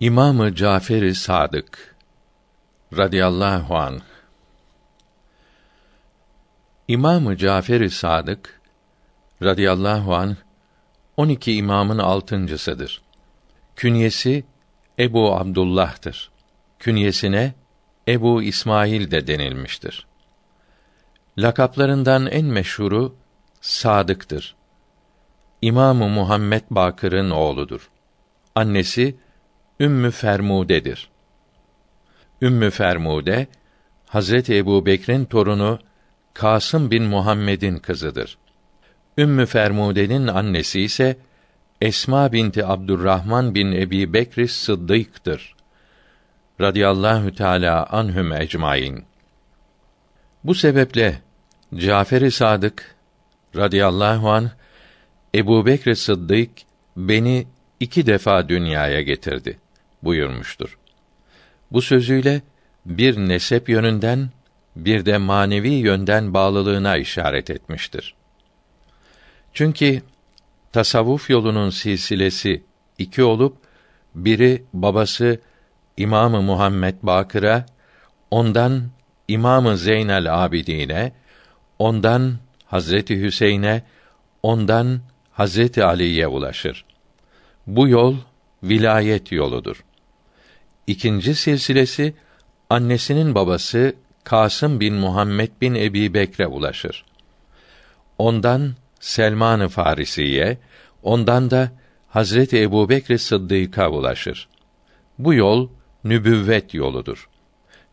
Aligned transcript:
İmamı 0.00 0.54
Cafer-i 0.54 1.14
Sadık 1.14 1.96
radıyallahu 2.96 3.76
anh 3.76 4.00
İmamı 6.88 7.36
Cafer-i 7.36 7.90
Sadık 7.90 8.60
radıyallahu 9.42 10.14
anh 10.14 10.34
12 11.16 11.52
imamın 11.56 11.98
altıncısıdır. 11.98 13.02
Künyesi 13.76 14.44
Ebu 14.98 15.34
Abdullah'tır. 15.36 16.30
Künyesine 16.78 17.54
Ebu 18.08 18.42
İsmail 18.42 19.10
de 19.10 19.26
denilmiştir. 19.26 20.06
Lakaplarından 21.38 22.26
en 22.26 22.44
meşhuru 22.44 23.14
Sadık'tır. 23.60 24.54
İmamı 25.62 26.08
Muhammed 26.08 26.62
Bakır'ın 26.70 27.30
oğludur. 27.30 27.90
Annesi 28.54 29.16
Ümmü 29.80 30.10
Fermude'dir. 30.10 31.08
Ümmü 32.42 32.70
Fermude 32.70 33.46
Hazreti 34.06 34.56
Ebu 34.56 34.86
Bekir'in 34.86 35.24
torunu 35.24 35.78
Kasım 36.34 36.90
bin 36.90 37.04
Muhammed'in 37.04 37.78
kızıdır. 37.78 38.38
Ümmü 39.18 39.46
Fermude'nin 39.46 40.26
annesi 40.26 40.80
ise 40.80 41.16
Esma 41.80 42.32
binti 42.32 42.66
Abdurrahman 42.66 43.54
bin 43.54 43.72
Ebi 43.72 44.12
Bekr 44.12 44.46
Sıddık'tır. 44.46 45.54
Radiyallahu 46.60 47.34
Teala 47.34 47.86
anhum 47.86 48.32
ecmaîn. 48.32 49.04
Bu 50.44 50.54
sebeple 50.54 51.20
Cafer-i 51.74 52.30
Sadık 52.30 52.96
radıyallahu 53.56 54.30
an 54.30 54.50
Ebu 55.34 55.66
Bekr 55.66 55.94
Sıddık 55.94 56.50
beni 56.96 57.46
iki 57.80 58.06
defa 58.06 58.48
dünyaya 58.48 59.02
getirdi 59.02 59.58
buyurmuştur. 60.02 60.78
Bu 61.72 61.82
sözüyle 61.82 62.42
bir 62.86 63.16
nesep 63.16 63.68
yönünden 63.68 64.30
bir 64.76 65.06
de 65.06 65.18
manevi 65.18 65.70
yönden 65.70 66.34
bağlılığına 66.34 66.96
işaret 66.96 67.50
etmiştir. 67.50 68.14
Çünkü 69.52 70.02
tasavvuf 70.72 71.30
yolunun 71.30 71.70
silsilesi 71.70 72.62
iki 72.98 73.22
olup 73.22 73.56
biri 74.14 74.64
babası 74.72 75.40
İmamı 75.96 76.42
Muhammed 76.42 76.94
Bakır'a, 77.02 77.66
ondan 78.30 78.82
İmamı 79.28 79.76
Zeynel 79.76 80.44
Abidine, 80.44 81.12
ondan 81.78 82.38
Hazreti 82.66 83.22
Hüseyin'e, 83.22 83.82
ondan 84.42 85.00
Hazreti 85.32 85.84
Ali'ye 85.84 86.26
ulaşır. 86.26 86.84
Bu 87.66 87.88
yol 87.88 88.16
vilayet 88.62 89.32
yoludur. 89.32 89.84
İkinci 90.90 91.34
silsilesi 91.34 92.14
annesinin 92.70 93.34
babası 93.34 93.94
Kasım 94.24 94.80
bin 94.80 94.94
Muhammed 94.94 95.48
bin 95.60 95.74
Ebi 95.74 96.14
Bekre 96.14 96.46
ulaşır. 96.46 97.04
Ondan 98.18 98.74
Selman-ı 99.00 99.68
Farisiye, 99.68 100.58
ondan 101.02 101.50
da 101.50 101.72
Hazreti 102.08 102.62
Ebu 102.62 102.88
Bekr 102.88 103.16
Sıddık'a 103.16 103.90
ulaşır. 103.90 104.48
Bu 105.18 105.34
yol 105.34 105.68
nübüvvet 106.04 106.74
yoludur. 106.74 107.28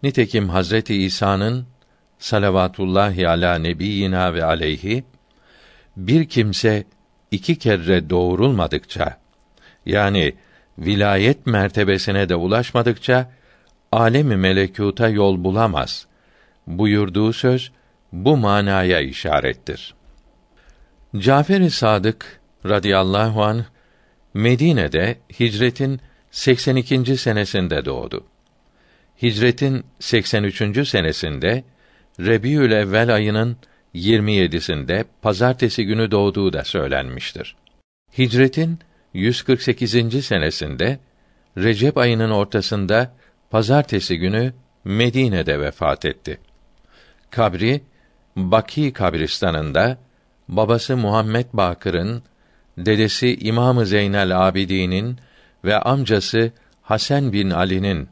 Nitekim 0.03 0.49
Hazreti 0.49 1.03
İsa'nın 1.03 1.65
salavatullahi 2.19 3.27
ala 3.27 3.55
nebiyyina 3.55 4.33
ve 4.33 4.43
aleyhi 4.45 5.03
bir 5.97 6.29
kimse 6.29 6.83
iki 7.31 7.55
kere 7.55 8.09
doğurulmadıkça 8.09 9.17
yani 9.85 10.35
vilayet 10.79 11.45
mertebesine 11.45 12.29
de 12.29 12.35
ulaşmadıkça 12.35 13.31
alemi 13.91 14.35
melekuta 14.35 15.09
yol 15.09 15.43
bulamaz. 15.43 16.07
Buyurduğu 16.67 17.33
söz 17.33 17.71
bu 18.11 18.37
manaya 18.37 19.01
işarettir. 19.01 19.93
Cafer-i 21.17 21.71
Sadık 21.71 22.39
radıyallahu 22.65 23.43
an 23.43 23.65
Medine'de 24.33 25.17
hicretin 25.39 25.99
82. 26.31 27.17
senesinde 27.17 27.85
doğdu. 27.85 28.25
Hicretin 29.21 29.85
83. 29.99 30.89
senesinde 30.89 31.63
Rebiül 32.19 32.71
Evvel 32.71 33.15
ayının 33.15 33.57
27'sinde 33.95 35.05
pazartesi 35.21 35.85
günü 35.85 36.11
doğduğu 36.11 36.53
da 36.53 36.63
söylenmiştir. 36.63 37.55
Hicretin 38.17 38.79
148. 39.17 40.25
senesinde 40.25 40.99
Recep 41.57 41.97
ayının 41.97 42.29
ortasında 42.29 43.13
pazartesi 43.49 44.17
günü 44.17 44.53
Medine'de 44.83 45.59
vefat 45.59 46.05
etti. 46.05 46.39
Kabri 47.29 47.81
Baki 48.35 48.93
kabristanında 48.93 49.97
babası 50.47 50.97
Muhammed 50.97 51.45
Bakır'ın, 51.53 52.23
dedesi 52.77 53.37
İmamı 53.37 53.85
Zeynel 53.85 54.47
Abidin'in 54.47 55.19
ve 55.65 55.79
amcası 55.79 56.51
Hasan 56.81 57.33
bin 57.33 57.49
Ali'nin 57.49 58.09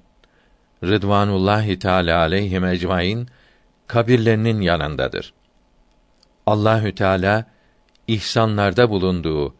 Rıdvanullahi 0.84 1.80
Teala 1.80 2.20
aleyhim 2.20 2.66
ecmaîn 2.66 3.28
kabirlerinin 3.88 4.62
yanındadır. 4.62 5.34
Allahü 6.46 6.96
Teala 6.96 7.46
ihsanlarda 8.08 8.90
bulunduğu 8.90 9.56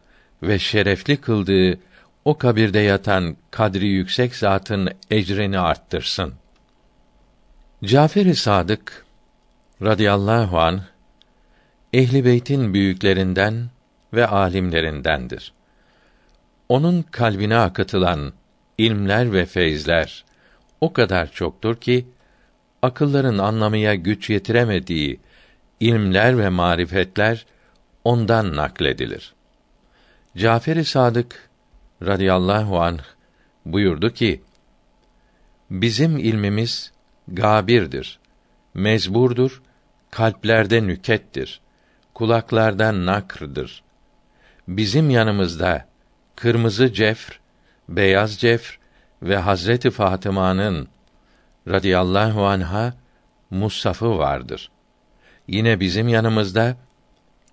ve 0.46 0.58
şerefli 0.58 1.16
kıldığı 1.16 1.78
o 2.24 2.38
kabirde 2.38 2.78
yatan 2.78 3.36
kadri 3.50 3.86
yüksek 3.86 4.36
zatın 4.36 4.88
ecrini 5.10 5.58
arttırsın. 5.58 6.34
Cafer-i 7.84 8.34
Sadık 8.34 9.06
radıyallahu 9.82 10.58
an 10.58 10.82
Ehli 11.92 12.24
Beyt'in 12.24 12.74
büyüklerinden 12.74 13.70
ve 14.12 14.26
alimlerindendir. 14.26 15.52
Onun 16.68 17.02
kalbine 17.02 17.56
akıtılan 17.56 18.32
ilmler 18.78 19.32
ve 19.32 19.46
feyizler 19.46 20.24
o 20.80 20.92
kadar 20.92 21.32
çoktur 21.32 21.76
ki 21.76 22.06
akılların 22.82 23.38
anlamaya 23.38 23.94
güç 23.94 24.30
yetiremediği 24.30 25.20
ilmler 25.80 26.38
ve 26.38 26.48
marifetler 26.48 27.46
ondan 28.04 28.56
nakledilir. 28.56 29.35
Cafer-i 30.36 30.84
Sadık 30.84 31.50
radıyallahu 32.02 32.80
anh 32.80 33.00
buyurdu 33.66 34.10
ki: 34.10 34.42
Bizim 35.70 36.18
ilmimiz 36.18 36.92
gabirdir, 37.28 38.18
mezburdur, 38.74 39.62
kalplerde 40.10 40.86
nükettir, 40.86 41.60
kulaklardan 42.14 43.06
nakrdır. 43.06 43.82
Bizim 44.68 45.10
yanımızda 45.10 45.88
kırmızı 46.36 46.92
cefr, 46.92 47.40
beyaz 47.88 48.36
cefr 48.36 48.78
ve 49.22 49.36
Hazreti 49.36 49.90
Fatıma'nın 49.90 50.88
radıyallahu 51.68 52.46
anha 52.46 52.94
mussafı 53.50 54.18
vardır. 54.18 54.70
Yine 55.48 55.80
bizim 55.80 56.08
yanımızda 56.08 56.76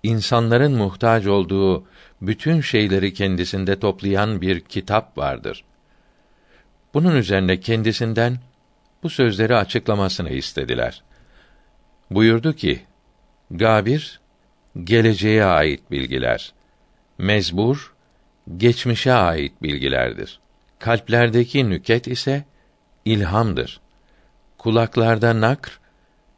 insanların 0.04 0.72
muhtaç 0.72 1.26
olduğu 1.26 1.84
bütün 2.22 2.60
şeyleri 2.60 3.14
kendisinde 3.14 3.78
toplayan 3.78 4.40
bir 4.40 4.60
kitap 4.60 5.18
vardır. 5.18 5.64
Bunun 6.94 7.16
üzerine 7.16 7.60
kendisinden 7.60 8.38
bu 9.02 9.10
sözleri 9.10 9.56
açıklamasını 9.56 10.30
istediler. 10.30 11.02
Buyurdu 12.10 12.52
ki: 12.52 12.80
Gabir 13.50 14.20
geleceğe 14.84 15.44
ait 15.44 15.90
bilgiler. 15.90 16.52
Mezbur 17.18 17.94
geçmişe 18.56 19.12
ait 19.12 19.62
bilgilerdir. 19.62 20.40
Kalplerdeki 20.78 21.70
nüket 21.70 22.08
ise 22.08 22.44
ilhamdır. 23.04 23.80
Kulaklarda 24.58 25.40
nakr 25.40 25.80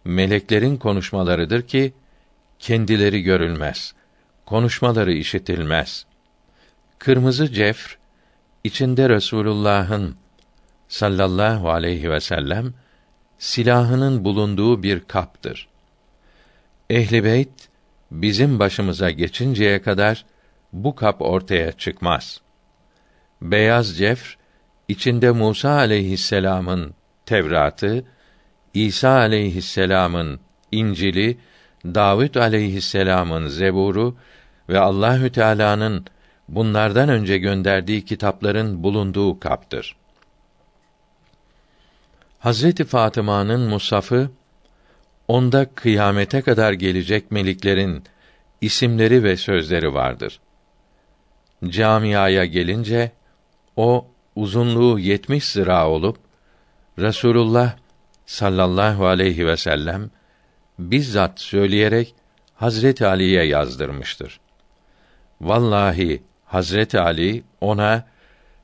meleklerin 0.05 0.77
konuşmalarıdır 0.77 1.63
ki 1.63 1.93
kendileri 2.59 3.23
görülmez. 3.23 3.95
Konuşmaları 4.47 5.13
işitilmez. 5.13 6.07
Kırmızı 6.99 7.53
cefr 7.53 7.99
içinde 8.65 9.09
Resulullah'ın 9.09 10.17
sallallahu 10.89 11.71
aleyhi 11.71 12.11
ve 12.11 12.21
sellem 12.21 12.75
silahının 13.39 14.25
bulunduğu 14.25 14.83
bir 14.83 15.01
kaptır. 15.01 15.69
Ehli 16.91 17.25
beyt 17.25 17.69
bizim 18.11 18.59
başımıza 18.59 19.11
geçinceye 19.11 19.83
kadar 19.83 20.25
bu 20.73 20.95
kap 20.95 21.23
ortaya 21.23 21.73
çıkmaz. 21.73 22.41
Beyaz 23.43 23.99
cefr 23.99 24.39
içinde 24.89 25.31
Musa 25.31 25.71
aleyhisselam'ın 25.71 26.95
Tevrat'ı, 27.27 28.05
İsa 28.75 29.11
aleyhisselam'ın 29.11 30.41
İncil'i, 30.73 31.39
Davud 31.85 32.35
aleyhisselam'ın 32.35 33.49
Zebur'u 33.49 34.17
ve 34.69 34.79
Allahü 34.79 35.33
Teala'nın 35.33 36.07
bunlardan 36.49 37.09
önce 37.09 37.39
gönderdiği 37.39 38.05
kitapların 38.05 38.83
bulunduğu 38.83 39.41
kaptır. 39.41 39.97
Hazreti 42.39 42.85
Fatıma'nın 42.85 43.61
musafı 43.61 44.31
onda 45.29 45.75
kıyamete 45.75 46.43
kadar 46.43 46.73
gelecek 46.73 47.31
meliklerin 47.31 48.05
isimleri 48.61 49.23
ve 49.23 49.37
sözleri 49.37 49.95
vardır. 49.95 50.41
Camiaya 51.69 52.45
gelince 52.45 53.13
o 53.77 54.07
uzunluğu 54.37 54.99
yetmiş 54.99 55.45
sıra 55.45 55.89
olup 55.89 56.19
Resulullah 56.99 57.77
sallallahu 58.27 59.07
aleyhi 59.07 59.47
ve 59.47 59.57
sellem 59.57 60.11
bizzat 60.79 61.41
söyleyerek 61.41 62.15
Hazreti 62.55 63.07
Ali'ye 63.07 63.45
yazdırmıştır. 63.45 64.41
Vallahi 65.41 66.23
Hazreti 66.45 67.01
Ali 67.01 67.43
ona 67.61 68.07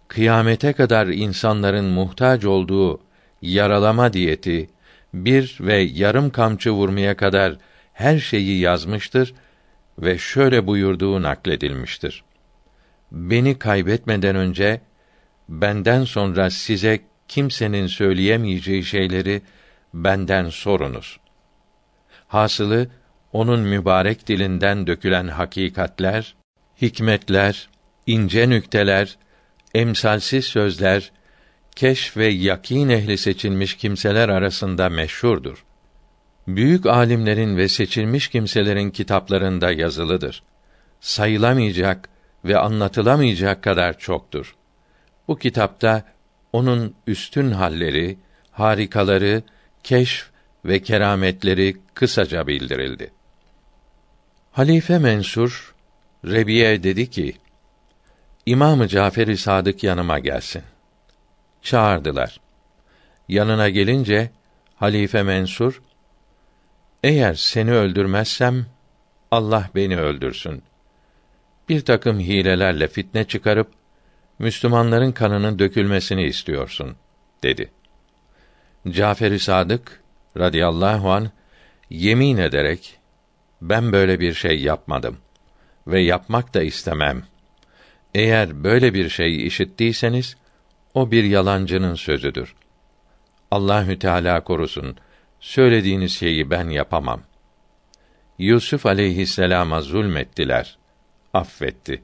kıyamete 0.09 0.73
kadar 0.73 1.07
insanların 1.07 1.85
muhtaç 1.85 2.45
olduğu 2.45 3.01
yaralama 3.43 4.13
diyeti 4.13 4.71
bir 5.15 5.57
ve 5.61 5.77
yarım 5.77 6.31
kamçı 6.31 6.71
vurmaya 6.71 7.17
kadar 7.17 7.57
her 7.93 8.19
şeyi 8.19 8.61
yazmıştır 8.61 9.35
ve 9.99 10.19
şöyle 10.19 10.67
buyurduğu 10.67 11.23
nakledilmiştir. 11.23 12.25
Beni 13.13 13.59
kaybetmeden 13.59 14.37
önce 14.37 14.81
benden 15.49 16.05
sonra 16.05 16.51
size 16.51 17.01
kimsenin 17.29 17.87
söyleyemeyeceği 17.87 18.85
şeyleri 18.85 19.43
benden 19.95 20.49
sorunuz. 20.49 21.22
Hasılı 22.33 22.89
onun 23.33 23.61
mübarek 23.61 24.29
dilinden 24.29 24.87
dökülen 24.87 25.29
hakikatler, 25.29 26.35
hikmetler, 26.83 27.69
ince 28.07 28.49
nükteler, 28.49 29.19
emsalsiz 29.75 30.45
sözler, 30.45 31.13
keş 31.77 32.17
ve 32.17 32.27
yakin 32.27 32.89
ehli 32.89 33.19
seçilmiş 33.19 33.77
kimseler 33.77 34.29
arasında 34.29 34.89
meşhurdur. 34.89 35.65
Büyük 36.49 36.87
alimlerin 36.87 37.57
ve 37.57 37.69
seçilmiş 37.69 38.29
kimselerin 38.29 38.91
kitaplarında 38.91 39.73
yazılıdır. 39.73 40.43
Sayılamayacak 41.01 42.09
ve 42.45 42.59
anlatılamayacak 42.59 43.63
kadar 43.63 43.99
çoktur. 43.99 44.57
Bu 45.29 45.39
kitapta 45.39 46.05
onun 46.53 46.95
üstün 47.07 47.51
halleri, 47.51 48.19
harikaları, 48.51 49.43
keşf 49.83 50.32
ve 50.65 50.83
kerametleri 50.83 51.77
kısaca 51.95 52.47
bildirildi. 52.47 53.11
Halife 54.53 54.99
Mensur 54.99 55.75
Rebiye 56.25 56.83
dedi 56.83 57.11
ki: 57.11 57.37
İmamı 58.47 58.89
Cafer-i 58.89 59.37
Sadık 59.37 59.85
yanıma 59.85 60.19
gelsin. 60.19 60.63
Çağırdılar. 61.63 62.41
Yanına 63.29 63.69
gelince 63.69 64.31
Halife 64.77 65.23
Mensur 65.23 65.83
eğer 67.03 67.35
seni 67.35 67.73
öldürmezsem 67.73 68.67
Allah 69.31 69.71
beni 69.75 69.99
öldürsün. 69.99 70.63
Bir 71.69 71.85
takım 71.85 72.21
hilelerle 72.21 72.89
fitne 72.89 73.25
çıkarıp 73.25 73.69
Müslümanların 74.39 75.13
kanının 75.13 75.59
dökülmesini 75.59 76.25
istiyorsun 76.25 76.97
dedi. 77.43 77.71
Cafer-i 78.89 79.39
Sadık 79.39 80.02
radıyallahu 80.37 81.11
an 81.11 81.31
yemin 81.91 82.37
ederek 82.37 82.99
ben 83.63 83.93
böyle 83.93 84.21
bir 84.21 84.35
şey 84.35 84.61
yapmadım 84.61 85.17
ve 85.87 86.01
yapmak 86.01 86.55
da 86.55 86.63
istemem. 86.63 87.23
Eğer 88.15 88.65
böyle 88.65 88.95
bir 88.95 89.09
şey 89.09 89.47
işittiyseniz 89.47 90.37
o 90.95 91.11
bir 91.11 91.25
yalancının 91.25 91.95
sözüdür. 91.95 92.55
Allahü 93.51 93.99
Teala 93.99 94.45
korusun. 94.45 94.97
Söylediğiniz 95.41 96.13
şeyi 96.13 96.51
ben 96.51 96.69
yapamam. 96.69 97.23
Yusuf 98.39 98.87
aleyhisselama 98.87 99.81
zulmettiler. 99.81 100.79
Affetti. 101.35 102.03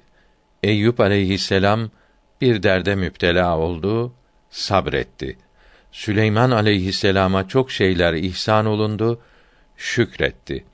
Eyüp 0.63 1.01
aleyhisselam 1.01 1.91
bir 2.41 2.63
derde 2.63 2.95
müptela 2.95 3.59
oldu, 3.59 4.15
sabretti. 4.51 5.39
Süleyman 5.93 6.51
aleyhisselama 6.51 7.49
çok 7.49 7.71
şeyler 7.71 8.15
ihsan 8.15 8.67
olundu, 8.67 9.21
şükretti. 9.77 10.65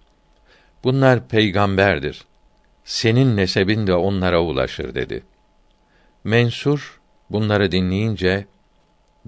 Bunlar 0.84 1.28
peygamberdir. 1.28 2.24
Senin 2.84 3.36
nesebin 3.36 3.86
de 3.86 3.94
onlara 3.94 4.42
ulaşır 4.42 4.94
dedi. 4.94 5.22
Mensur 6.24 7.00
bunları 7.30 7.72
dinleyince 7.72 8.46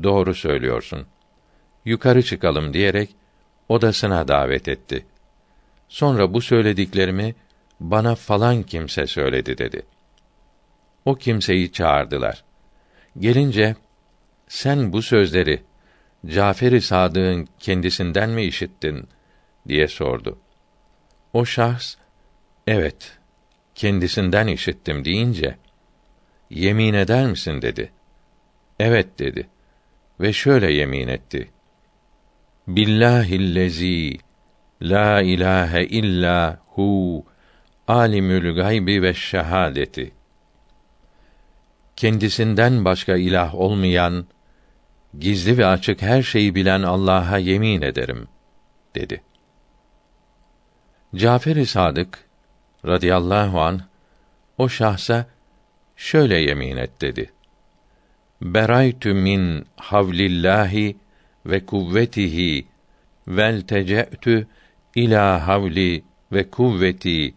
doğru 0.02 0.34
söylüyorsun. 0.34 1.06
Yukarı 1.84 2.22
çıkalım 2.22 2.74
diyerek 2.74 3.10
odasına 3.68 4.28
davet 4.28 4.68
etti. 4.68 5.06
Sonra 5.88 6.34
bu 6.34 6.40
söylediklerimi 6.40 7.34
bana 7.80 8.14
falan 8.14 8.62
kimse 8.62 9.06
söyledi 9.06 9.58
dedi. 9.58 9.82
O 11.04 11.14
kimseyi 11.14 11.72
çağırdılar. 11.72 12.44
Gelince 13.18 13.76
sen 14.48 14.92
bu 14.92 15.02
sözleri 15.02 15.62
Cafer-i 16.26 16.80
Sadık'ın 16.80 17.48
kendisinden 17.58 18.30
mi 18.30 18.42
işittin 18.42 19.08
diye 19.68 19.88
sordu. 19.88 20.38
O 21.32 21.44
şahs 21.44 21.96
evet 22.66 23.18
kendisinden 23.74 24.46
işittim 24.46 25.04
deyince 25.04 25.56
yemin 26.50 26.94
eder 26.94 27.26
misin 27.26 27.62
dedi. 27.62 27.92
Evet 28.78 29.18
dedi 29.18 29.48
ve 30.20 30.32
şöyle 30.32 30.72
yemin 30.72 31.08
etti. 31.08 31.50
Billahillezî 32.68 34.18
la 34.82 35.22
ilahe 35.22 35.84
illa 35.84 36.58
hu 36.66 37.24
alimül 37.88 38.54
gaybi 38.54 39.02
ve 39.02 39.14
şehadeti 39.14 40.12
kendisinden 41.96 42.84
başka 42.84 43.16
ilah 43.16 43.54
olmayan, 43.54 44.26
gizli 45.18 45.58
ve 45.58 45.66
açık 45.66 46.02
her 46.02 46.22
şeyi 46.22 46.54
bilen 46.54 46.82
Allah'a 46.82 47.38
yemin 47.38 47.82
ederim 47.82 48.28
dedi. 48.94 49.22
Cafer-i 51.14 51.66
Sadık 51.66 52.24
radıyallahu 52.86 53.60
an 53.60 53.80
o 54.58 54.68
şahsa 54.68 55.26
şöyle 55.96 56.36
yemin 56.36 56.76
et 56.76 57.00
dedi. 57.00 57.30
Beraytü 58.42 59.14
min 59.14 59.66
havlillahi 59.76 60.96
ve 61.46 61.66
kuvvetihi 61.66 62.66
vel 63.28 63.60
tece'tü 63.60 64.46
ila 64.94 65.46
havli 65.46 66.04
ve 66.32 66.50
kuvveti 66.50 67.34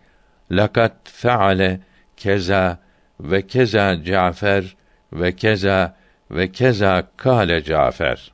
lakat 0.51 0.95
feale 1.03 1.79
keza 2.17 2.79
ve 3.19 3.47
keza 3.47 4.03
Cafer 4.03 4.75
ve 5.13 5.35
keza 5.35 5.98
ve 6.31 6.51
keza 6.51 7.07
kâle 7.17 7.63
Cafer. 7.63 8.31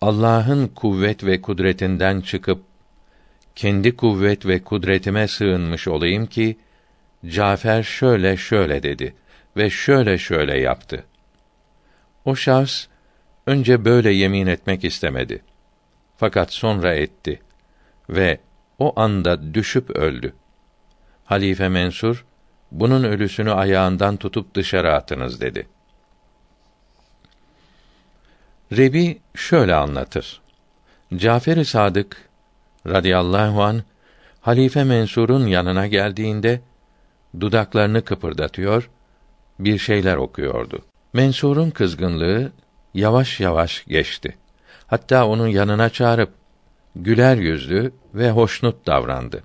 Allah'ın 0.00 0.66
kuvvet 0.66 1.24
ve 1.24 1.40
kudretinden 1.40 2.20
çıkıp 2.20 2.62
kendi 3.54 3.96
kuvvet 3.96 4.46
ve 4.46 4.62
kudretime 4.62 5.28
sığınmış 5.28 5.88
olayım 5.88 6.26
ki 6.26 6.56
Cafer 7.26 7.82
şöyle 7.82 8.36
şöyle 8.36 8.82
dedi 8.82 9.14
ve 9.56 9.70
şöyle 9.70 10.18
şöyle 10.18 10.60
yaptı. 10.60 11.04
O 12.24 12.36
şahs 12.36 12.86
önce 13.46 13.84
böyle 13.84 14.12
yemin 14.12 14.46
etmek 14.46 14.84
istemedi. 14.84 15.42
Fakat 16.16 16.52
sonra 16.52 16.94
etti 16.94 17.40
ve 18.10 18.38
o 18.78 19.00
anda 19.00 19.54
düşüp 19.54 19.90
öldü. 19.90 20.34
Halife 21.24 21.68
Mensur 21.68 22.24
bunun 22.72 23.04
ölüsünü 23.04 23.52
ayağından 23.52 24.16
tutup 24.16 24.54
dışarı 24.54 24.94
atınız 24.94 25.40
dedi. 25.40 25.66
Rebi 28.72 29.18
şöyle 29.34 29.74
anlatır. 29.74 30.40
Cafer-i 31.16 31.64
Sadık 31.64 32.28
radıyallahu 32.86 33.62
an 33.62 33.82
Halife 34.40 34.84
Mensur'un 34.84 35.46
yanına 35.46 35.86
geldiğinde 35.86 36.60
dudaklarını 37.40 38.04
kıpırdatıyor, 38.04 38.90
bir 39.58 39.78
şeyler 39.78 40.16
okuyordu. 40.16 40.84
Mensur'un 41.12 41.70
kızgınlığı 41.70 42.52
yavaş 42.94 43.40
yavaş 43.40 43.84
geçti. 43.84 44.36
Hatta 44.86 45.26
onun 45.26 45.48
yanına 45.48 45.90
çağırıp 45.90 46.30
güler 46.96 47.36
yüzlü 47.36 47.92
ve 48.14 48.30
hoşnut 48.30 48.86
davrandı. 48.86 49.44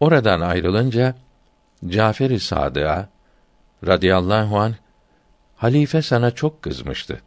Oradan 0.00 0.40
ayrılınca 0.40 1.14
Cafer-i 1.88 2.40
Sadık'a 2.40 3.08
radıyallahu 3.86 4.58
an 4.58 4.74
halife 5.56 6.02
sana 6.02 6.30
çok 6.30 6.62
kızmıştı. 6.62 7.20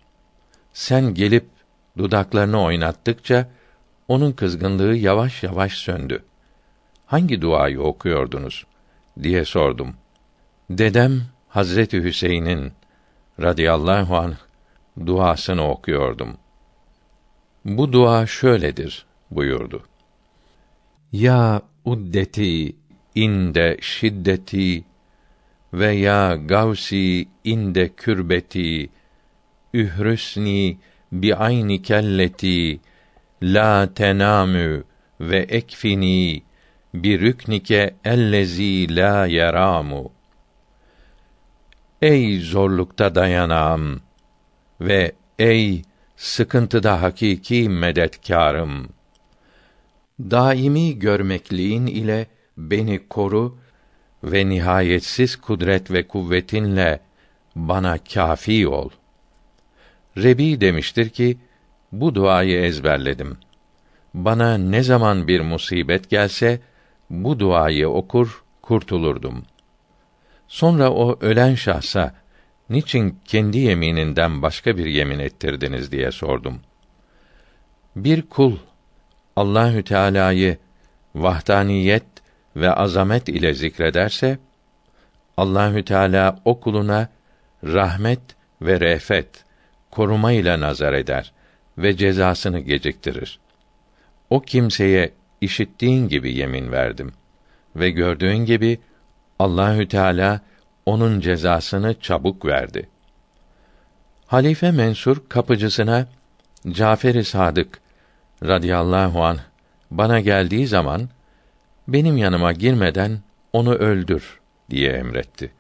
Sen 0.77 1.13
gelip 1.13 1.45
dudaklarını 1.97 2.61
oynattıkça 2.61 3.49
onun 4.07 4.31
kızgınlığı 4.31 4.95
yavaş 4.95 5.43
yavaş 5.43 5.73
söndü. 5.73 6.23
Hangi 7.05 7.41
duayı 7.41 7.81
okuyordunuz 7.81 8.65
diye 9.23 9.45
sordum. 9.45 9.95
Dedem 10.69 11.21
Hazreti 11.47 12.03
Hüseyin'in 12.03 12.71
radıyallahu 13.41 14.17
an 14.17 14.35
duasını 15.05 15.69
okuyordum 15.69 16.37
Bu 17.65 17.93
dua 17.93 18.27
şöyledir 18.27 19.05
buyurdu. 19.31 19.83
Ya 21.11 21.61
uddeti 21.85 22.75
inde 23.15 23.77
şiddeti 23.81 24.83
ve 25.73 25.91
ya 25.91 26.35
gavsi 26.35 27.27
inde 27.43 27.89
kürbeti 27.89 28.89
ührüsni 29.73 30.77
bi 31.11 31.35
ayni 31.35 31.81
kelleti 31.81 32.79
la 33.41 33.93
tenamü 33.93 34.83
ve 35.19 35.37
ekfini 35.37 36.43
bir 36.93 37.21
rüknike 37.21 37.95
ellezi 38.05 38.95
la 38.95 39.27
yaramu. 39.27 40.11
Ey 42.01 42.39
zorlukta 42.39 43.15
dayanam 43.15 43.99
ve 44.81 45.11
ey 45.39 45.81
sıkıntıda 46.15 47.01
hakiki 47.01 47.69
medetkârım. 47.69 48.89
Daimi 50.19 50.99
görmekliğin 50.99 51.87
ile 51.87 52.27
beni 52.57 53.07
koru 53.07 53.57
ve 54.23 54.49
nihayetsiz 54.49 55.35
kudret 55.35 55.91
ve 55.91 56.07
kuvvetinle 56.07 56.99
bana 57.55 57.97
kafi 57.97 58.67
ol. 58.67 58.89
Rebi 60.17 60.61
demiştir 60.61 61.09
ki, 61.09 61.37
bu 61.91 62.15
duayı 62.15 62.61
ezberledim. 62.61 63.37
Bana 64.13 64.57
ne 64.57 64.83
zaman 64.83 65.27
bir 65.27 65.41
musibet 65.41 66.09
gelse, 66.09 66.59
bu 67.09 67.39
duayı 67.39 67.89
okur, 67.89 68.43
kurtulurdum. 68.61 69.45
Sonra 70.47 70.91
o 70.91 71.17
ölen 71.21 71.55
şahsa, 71.55 72.15
niçin 72.69 73.19
kendi 73.25 73.57
yemininden 73.57 74.41
başka 74.41 74.77
bir 74.77 74.85
yemin 74.85 75.19
ettirdiniz 75.19 75.91
diye 75.91 76.11
sordum. 76.11 76.59
Bir 77.95 78.21
kul 78.21 78.57
Allahü 79.35 79.83
Teala'yı 79.83 80.57
vahdaniyet 81.15 82.05
ve 82.55 82.71
azamet 82.71 83.29
ile 83.29 83.53
zikrederse 83.53 84.39
Allahü 85.37 85.85
Teala 85.85 86.39
o 86.45 86.59
kuluna 86.59 87.09
rahmet 87.63 88.21
ve 88.61 88.79
rehfet, 88.79 89.46
koruma 89.97 90.31
ile 90.31 90.59
nazar 90.59 90.93
eder 90.93 91.31
ve 91.77 91.97
cezasını 91.97 92.59
geciktirir. 92.59 93.39
O 94.29 94.39
kimseye 94.41 95.11
işittiğin 95.41 96.07
gibi 96.07 96.33
yemin 96.33 96.71
verdim 96.71 97.11
ve 97.75 97.89
gördüğün 97.89 98.37
gibi 98.37 98.79
Allahü 99.39 99.87
Teala 99.87 100.41
onun 100.85 101.19
cezasını 101.19 101.99
çabuk 101.99 102.45
verdi. 102.45 102.89
Halife 104.27 104.71
Mensur 104.71 105.17
kapıcısına 105.29 106.07
Cafer-i 106.69 107.23
Sadık 107.23 107.79
radıyallahu 108.43 109.23
an 109.23 109.37
bana 109.91 110.19
geldiği 110.19 110.67
zaman 110.67 111.09
benim 111.87 112.17
yanıma 112.17 112.53
girmeden 112.53 113.19
onu 113.53 113.73
öldür 113.73 114.39
diye 114.69 114.91
emretti. 114.91 115.51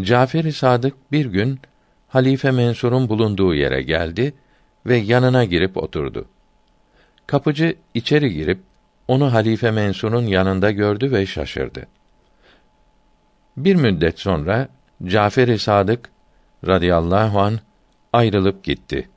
Cafer-i 0.00 0.52
Sadık 0.52 1.12
bir 1.12 1.26
gün 1.26 1.60
Halife 2.08 2.50
Mensur'un 2.50 3.08
bulunduğu 3.08 3.54
yere 3.54 3.82
geldi 3.82 4.34
ve 4.86 4.96
yanına 4.96 5.44
girip 5.44 5.76
oturdu. 5.76 6.28
Kapıcı 7.26 7.76
içeri 7.94 8.34
girip 8.34 8.60
onu 9.08 9.32
Halife 9.32 9.70
Mensur'un 9.70 10.26
yanında 10.26 10.70
gördü 10.70 11.12
ve 11.12 11.26
şaşırdı. 11.26 11.86
Bir 13.56 13.74
müddet 13.74 14.18
sonra 14.18 14.68
Cafer-i 15.04 15.58
Sadık 15.58 16.10
radıyallahu 16.66 17.40
an 17.40 17.58
ayrılıp 18.12 18.64
gitti. 18.64 19.08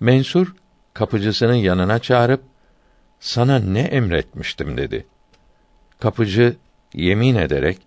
Mensur 0.00 0.54
kapıcısının 0.94 1.54
yanına 1.54 1.98
çağırıp 1.98 2.42
sana 3.20 3.58
ne 3.58 3.80
emretmiştim 3.80 4.76
dedi. 4.76 5.06
Kapıcı 6.00 6.56
yemin 6.94 7.34
ederek 7.34 7.78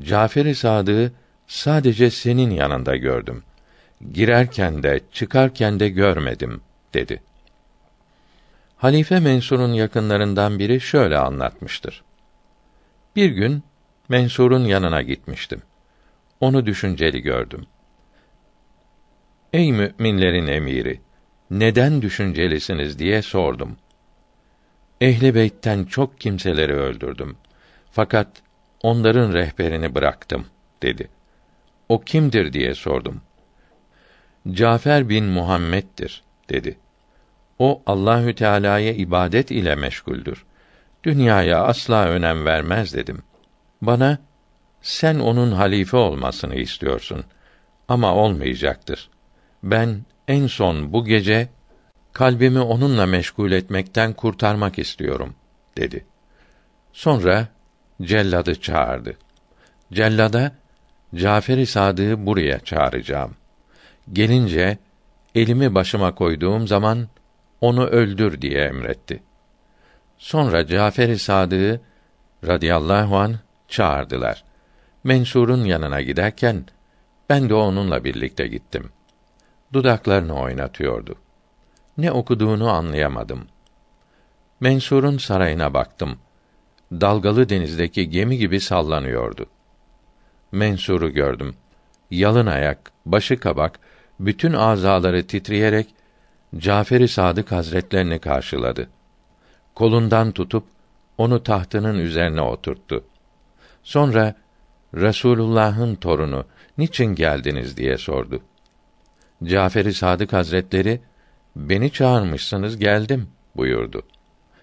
Cafer-i 0.00 0.54
Sadık'ı 0.54 1.12
sadece 1.46 2.10
senin 2.10 2.50
yanında 2.50 2.96
gördüm. 2.96 3.42
Girerken 4.10 4.82
de 4.82 5.00
çıkarken 5.12 5.80
de 5.80 5.88
görmedim 5.88 6.60
dedi. 6.94 7.22
Halife 8.76 9.20
Mensur'un 9.20 9.72
yakınlarından 9.72 10.58
biri 10.58 10.80
şöyle 10.80 11.18
anlatmıştır. 11.18 12.02
Bir 13.16 13.30
gün 13.30 13.62
Mensur'un 14.08 14.64
yanına 14.64 15.02
gitmiştim. 15.02 15.62
Onu 16.40 16.66
düşünceli 16.66 17.20
gördüm. 17.20 17.66
Ey 19.52 19.72
müminlerin 19.72 20.46
emiri, 20.46 21.00
neden 21.50 22.02
düşüncelisiniz 22.02 22.98
diye 22.98 23.22
sordum. 23.22 23.76
Ehli 25.00 25.34
beytten 25.34 25.84
çok 25.84 26.20
kimseleri 26.20 26.74
öldürdüm. 26.74 27.36
Fakat 27.92 28.28
onların 28.82 29.32
rehberini 29.32 29.94
bıraktım 29.94 30.46
dedi. 30.82 31.08
O 31.88 32.00
kimdir 32.00 32.52
diye 32.52 32.74
sordum. 32.74 33.20
Cafer 34.50 35.08
bin 35.08 35.24
Muhammed'dir 35.24 36.22
dedi. 36.48 36.78
O 37.58 37.82
Allahü 37.86 38.34
Teala'ya 38.34 38.92
ibadet 38.92 39.50
ile 39.50 39.74
meşguldür. 39.74 40.44
Dünyaya 41.04 41.62
asla 41.64 42.04
önem 42.04 42.44
vermez 42.44 42.94
dedim. 42.94 43.22
Bana 43.82 44.18
sen 44.82 45.18
onun 45.18 45.52
halife 45.52 45.96
olmasını 45.96 46.54
istiyorsun 46.54 47.24
ama 47.88 48.14
olmayacaktır. 48.14 49.10
Ben 49.62 50.02
en 50.28 50.46
son 50.46 50.92
bu 50.92 51.04
gece 51.04 51.48
kalbimi 52.12 52.60
onunla 52.60 53.06
meşgul 53.06 53.52
etmekten 53.52 54.12
kurtarmak 54.12 54.78
istiyorum 54.78 55.34
dedi. 55.76 56.06
Sonra 56.92 57.48
celladı 58.02 58.60
çağırdı. 58.60 59.16
Cellada 59.92 60.52
Cafer-i 61.14 61.66
Sadık'ı 61.66 62.26
buraya 62.26 62.60
çağıracağım. 62.60 63.34
Gelince 64.12 64.78
elimi 65.34 65.74
başıma 65.74 66.14
koyduğum 66.14 66.68
zaman 66.68 67.08
onu 67.60 67.86
öldür 67.86 68.42
diye 68.42 68.64
emretti. 68.64 69.22
Sonra 70.18 70.66
Cafer-i 70.66 71.18
Sadık'ı 71.18 71.80
radıyallahu 72.46 73.16
an 73.16 73.38
çağırdılar. 73.68 74.44
Mensur'un 75.04 75.64
yanına 75.64 76.00
giderken 76.00 76.64
ben 77.28 77.48
de 77.48 77.54
onunla 77.54 78.04
birlikte 78.04 78.46
gittim. 78.46 78.90
Dudaklarını 79.72 80.34
oynatıyordu. 80.34 81.16
Ne 81.98 82.12
okuduğunu 82.12 82.70
anlayamadım. 82.70 83.46
Mensur'un 84.60 85.18
sarayına 85.18 85.74
baktım. 85.74 86.18
Dalgalı 86.92 87.48
denizdeki 87.48 88.10
gemi 88.10 88.38
gibi 88.38 88.60
sallanıyordu. 88.60 89.46
Mensur'u 90.52 91.10
gördüm. 91.10 91.54
Yalın 92.10 92.46
ayak, 92.46 92.92
başı 93.06 93.40
kabak, 93.40 93.80
bütün 94.26 94.52
azaları 94.52 95.26
titreyerek 95.26 95.86
Cafer-i 96.56 97.08
Sadık 97.08 97.52
Hazretlerini 97.52 98.18
karşıladı. 98.18 98.88
Kolundan 99.74 100.32
tutup 100.32 100.64
onu 101.18 101.42
tahtının 101.42 101.98
üzerine 101.98 102.40
oturttu. 102.40 103.04
Sonra 103.82 104.34
Resulullah'ın 104.94 105.94
torunu 105.94 106.44
niçin 106.78 107.14
geldiniz 107.14 107.76
diye 107.76 107.98
sordu. 107.98 108.42
Cafer-i 109.44 109.94
Sadık 109.94 110.32
Hazretleri 110.32 111.00
beni 111.56 111.90
çağırmışsınız 111.90 112.78
geldim 112.78 113.28
buyurdu. 113.56 114.02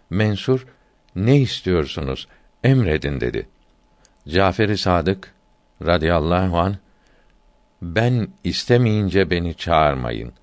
Mensur 0.09 0.67
ne 1.15 1.39
istiyorsunuz 1.39 2.27
emredin 2.63 3.21
dedi. 3.21 3.49
Cafer-i 4.27 4.77
Sadık 4.77 5.33
radıyallahu 5.85 6.57
an 6.57 6.75
ben 7.81 8.27
istemeyince 8.43 9.29
beni 9.29 9.53
çağırmayın. 9.55 10.33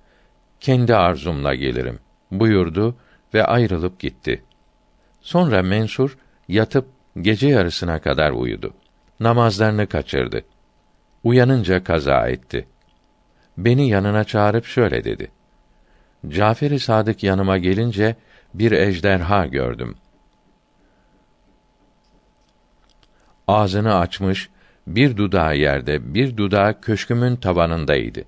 Kendi 0.59 0.95
arzumla 0.95 1.55
gelirim 1.55 1.99
buyurdu 2.31 2.95
ve 3.33 3.45
ayrılıp 3.45 3.99
gitti. 3.99 4.43
Sonra 5.21 5.61
Mensur 5.61 6.17
yatıp 6.47 6.87
gece 7.21 7.47
yarısına 7.47 7.99
kadar 8.01 8.31
uyudu. 8.31 8.73
Namazlarını 9.19 9.87
kaçırdı. 9.87 10.43
Uyanınca 11.23 11.83
kaza 11.83 12.27
etti. 12.27 12.67
Beni 13.57 13.89
yanına 13.89 14.23
çağırıp 14.23 14.65
şöyle 14.65 15.03
dedi: 15.03 15.31
Cafer-i 16.27 16.79
Sadık 16.79 17.23
yanıma 17.23 17.57
gelince 17.57 18.15
bir 18.53 18.71
ejderha 18.71 19.45
gördüm. 19.45 19.95
Ağzını 23.47 23.95
açmış, 23.95 24.49
bir 24.87 25.17
dudağı 25.17 25.57
yerde, 25.57 26.13
bir 26.13 26.37
dudağı 26.37 26.81
köşkümün 26.81 27.35
tavanındaydı. 27.35 28.23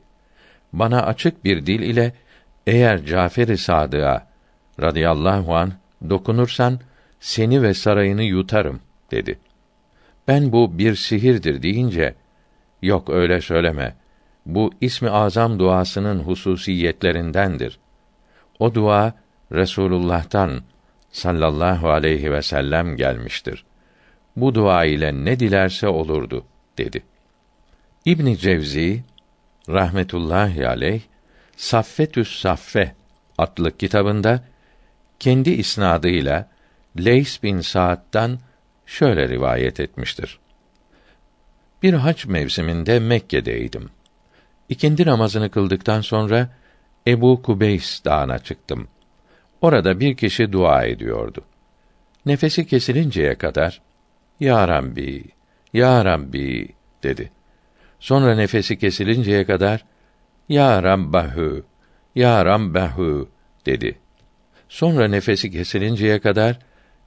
Bana 0.74 1.01
açık 1.01 1.46
bir 1.46 1.66
dil 1.66 1.80
ile 1.80 2.13
eğer 2.68 3.06
Cafer-i 3.06 3.58
Sadık'a 3.58 4.28
radıyallahu 4.82 5.56
an 5.56 5.74
dokunursan 6.10 6.80
seni 7.20 7.62
ve 7.62 7.74
sarayını 7.74 8.24
yutarım 8.24 8.80
dedi. 9.12 9.39
Ben 10.28 10.51
bu 10.51 10.78
bir 10.78 10.96
sihirdir 10.96 11.62
deyince 11.62 12.16
yok 12.82 13.10
öyle 13.10 13.42
söyleme. 13.42 13.96
Bu 14.46 14.72
ismi 14.82 15.10
azam 15.10 15.60
duasının 15.60 16.20
hususiyetlerindendir. 16.20 17.80
O 18.60 18.75
dua 18.75 19.13
Resulullah'tan 19.51 20.62
sallallahu 21.12 21.89
aleyhi 21.89 22.32
ve 22.32 22.42
sellem 22.42 22.98
gelmiştir. 22.98 23.66
Bu 24.36 24.56
dua 24.56 24.86
ile 24.86 25.25
ne 25.25 25.39
dilerse 25.39 25.88
olurdu 25.88 26.46
dedi. 26.79 27.03
İbn 28.05 28.33
Cevzi 28.33 29.03
rahmetullahi 29.69 30.67
aleyh 30.67 31.01
Saffetüs 31.57 32.41
Saffe 32.41 32.95
adlı 33.38 33.77
kitabında 33.77 34.43
kendi 35.19 35.50
isnadıyla 35.50 36.50
Leys 36.98 37.43
bin 37.43 37.62
Sa'd'dan 37.62 38.39
şöyle 38.86 39.29
rivayet 39.29 39.79
etmiştir. 39.79 40.39
Bir 41.83 41.93
hac 41.93 42.25
mevsiminde 42.25 43.00
Mekke'deydim. 43.00 43.89
İkindi 44.69 45.05
namazını 45.05 45.50
kıldıktan 45.50 46.01
sonra 46.01 46.50
Ebu 47.07 47.41
Kubeys 47.41 48.05
dağına 48.05 48.39
çıktım. 48.39 48.88
Orada 49.62 50.00
bir 50.00 50.17
kişi 50.17 50.51
dua 50.51 50.83
ediyordu. 50.83 51.45
Nefesi 52.25 52.67
kesilinceye 52.67 53.36
kadar 53.36 53.81
Ya 54.39 54.67
Rabbi, 54.67 55.24
Ya 55.74 56.06
Rabbi 56.06 56.68
dedi. 57.04 57.32
Sonra 58.00 58.36
nefesi 58.36 58.78
kesilinceye 58.78 59.46
kadar 59.46 59.86
Ya 60.50 60.84
Rabbahu, 60.84 61.64
Ya 62.16 62.46
Rabbahu 62.46 63.30
dedi. 63.66 63.98
Sonra 64.70 65.08
nefesi 65.08 65.52
kesilinceye 65.52 66.20
kadar 66.20 66.60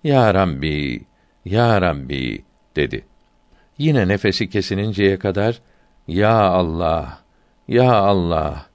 Ya 0.04 0.34
Rabbi, 0.34 1.00
Ya 1.44 1.80
Rabbi 1.80 2.44
dedi. 2.76 3.04
Yine 3.78 4.08
nefesi 4.08 4.50
kesilinceye 4.50 5.18
kadar 5.18 5.60
Ya 6.08 6.38
Allah, 6.38 7.18
Ya 7.68 7.92
Allah 7.92 8.66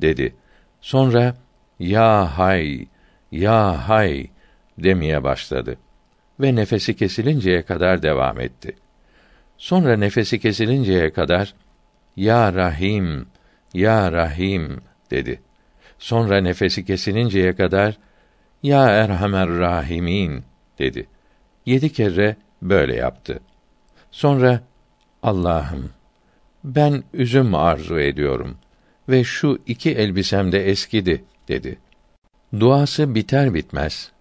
dedi. 0.00 0.34
Sonra 0.80 1.34
Ya 1.78 2.38
Hay, 2.38 2.86
Ya 3.32 3.88
Hay 3.88 4.30
demeye 4.78 5.24
başladı 5.24 5.76
ve 6.40 6.54
nefesi 6.54 6.96
kesilinceye 6.96 7.62
kadar 7.62 8.02
devam 8.02 8.40
etti. 8.40 8.76
Sonra 9.58 9.96
nefesi 9.96 10.40
kesilinceye 10.40 11.12
kadar 11.12 11.54
Ya 12.16 12.54
Rahim, 12.54 13.26
Ya 13.74 14.12
Rahim 14.12 14.80
dedi. 15.10 15.40
Sonra 15.98 16.40
nefesi 16.40 16.84
kesilinceye 16.84 17.56
kadar 17.56 17.98
Ya 18.62 18.86
Erhamer 18.88 19.48
Rahimin 19.48 20.44
dedi. 20.78 21.06
Yedi 21.66 21.92
kere 21.92 22.36
böyle 22.62 22.96
yaptı. 22.96 23.40
Sonra 24.10 24.60
Allah'ım 25.22 25.90
ben 26.64 27.04
üzüm 27.12 27.54
arzu 27.54 28.00
ediyorum 28.00 28.58
ve 29.08 29.24
şu 29.24 29.58
iki 29.66 29.90
elbisem 29.90 30.52
de 30.52 30.66
eskidi 30.66 31.24
dedi. 31.48 31.78
Duası 32.60 33.14
biter 33.14 33.54
bitmez 33.54 34.12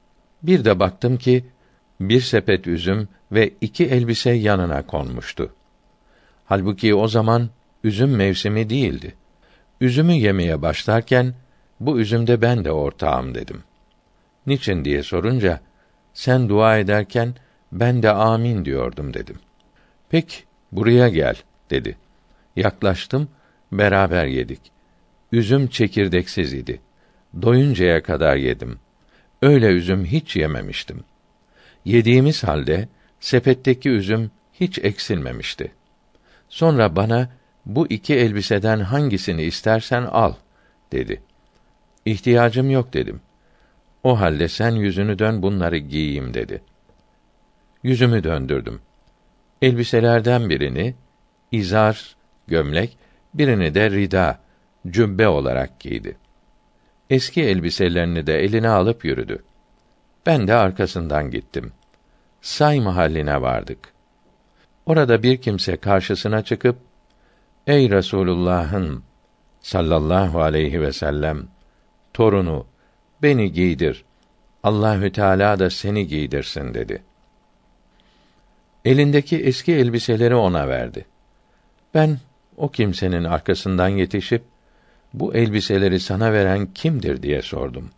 bir 0.44 0.66
de 0.66 0.80
baktım 0.80 1.18
ki 1.18 1.46
bir 2.00 2.22
sepet 2.22 2.68
üzüm 2.68 3.08
ve 3.32 3.54
iki 3.62 3.86
elbise 3.86 4.32
yanına 4.32 4.86
konmuştu. 4.86 5.54
Halbuki 6.46 6.96
o 6.96 7.08
zaman 7.08 7.50
üzüm 7.84 8.16
mevsimi 8.16 8.70
değildi. 8.70 9.16
Üzümü 9.82 10.14
yemeye 10.14 10.62
başlarken 10.62 11.34
bu 11.80 12.00
üzümde 12.00 12.42
ben 12.42 12.66
de 12.66 12.72
ortağım 12.72 13.36
dedim. 13.36 13.64
Niçin 14.48 14.86
diye 14.86 15.04
sorunca 15.04 15.60
sen 16.14 16.50
dua 16.50 16.78
ederken 16.78 17.36
ben 17.72 18.04
de 18.04 18.12
amin 18.12 18.66
diyordum 18.66 19.14
dedim. 19.14 19.40
Pek 20.10 20.44
buraya 20.72 21.10
gel 21.10 21.36
dedi. 21.70 21.98
Yaklaştım, 22.56 23.28
beraber 23.72 24.26
yedik. 24.26 24.62
Üzüm 25.32 25.68
çekirdeksiz 25.68 26.54
idi. 26.54 26.82
Doyuncaya 27.42 28.04
kadar 28.04 28.36
yedim. 28.36 28.80
Öyle 29.42 29.68
üzüm 29.68 30.06
hiç 30.06 30.36
yememiştim. 30.36 31.04
Yediğimiz 31.86 32.44
halde 32.44 32.88
sepetteki 33.20 33.90
üzüm 33.90 34.32
hiç 34.54 34.80
eksilmemişti. 34.80 35.72
Sonra 36.50 36.96
bana 36.96 37.30
bu 37.66 37.88
iki 37.88 38.16
elbiseden 38.16 38.80
hangisini 38.80 39.44
istersen 39.44 40.04
al 40.04 40.34
dedi. 40.92 41.22
İhtiyacım 42.06 42.70
yok 42.70 42.94
dedim. 42.94 43.22
O 44.04 44.20
halde 44.20 44.48
sen 44.48 44.72
yüzünü 44.72 45.20
dön 45.20 45.42
bunları 45.42 45.78
giyeyim 45.78 46.34
dedi. 46.34 46.62
Yüzümü 47.84 48.24
döndürdüm. 48.24 48.82
Elbiselerden 49.62 50.50
birini 50.50 50.96
izar, 51.52 52.16
gömlek, 52.48 52.98
birini 53.34 53.76
de 53.76 53.92
rida, 53.92 54.40
cübbe 54.88 55.28
olarak 55.28 55.80
giydi. 55.80 56.18
Eski 57.10 57.44
elbiselerini 57.44 58.28
de 58.28 58.40
eline 58.40 58.70
alıp 58.70 59.06
yürüdü. 59.06 59.44
Ben 60.26 60.48
de 60.48 60.54
arkasından 60.54 61.32
gittim. 61.32 61.72
Say 62.42 62.80
mahalline 62.80 63.42
vardık. 63.42 63.94
Orada 64.86 65.24
bir 65.24 65.38
kimse 65.38 65.78
karşısına 65.78 66.44
çıkıp, 66.44 66.78
Ey 67.68 67.90
Resulullah'ın 67.90 69.04
sallallahu 69.62 70.42
aleyhi 70.42 70.82
ve 70.82 70.94
sellem 70.94 71.48
torunu 72.14 72.66
beni 73.22 73.52
giydir. 73.52 74.06
Allahü 74.64 75.12
Teala 75.12 75.60
da 75.60 75.70
seni 75.70 76.08
giydirsin 76.08 76.74
dedi. 76.74 77.04
Elindeki 78.86 79.38
eski 79.38 79.74
elbiseleri 79.74 80.36
ona 80.36 80.68
verdi. 80.68 81.06
Ben 81.94 82.18
o 82.58 82.72
kimsenin 82.72 83.24
arkasından 83.24 83.88
yetişip 83.88 84.44
bu 85.14 85.34
elbiseleri 85.34 86.00
sana 86.00 86.34
veren 86.34 86.74
kimdir 86.74 87.24
diye 87.24 87.42
sordum. 87.42 87.90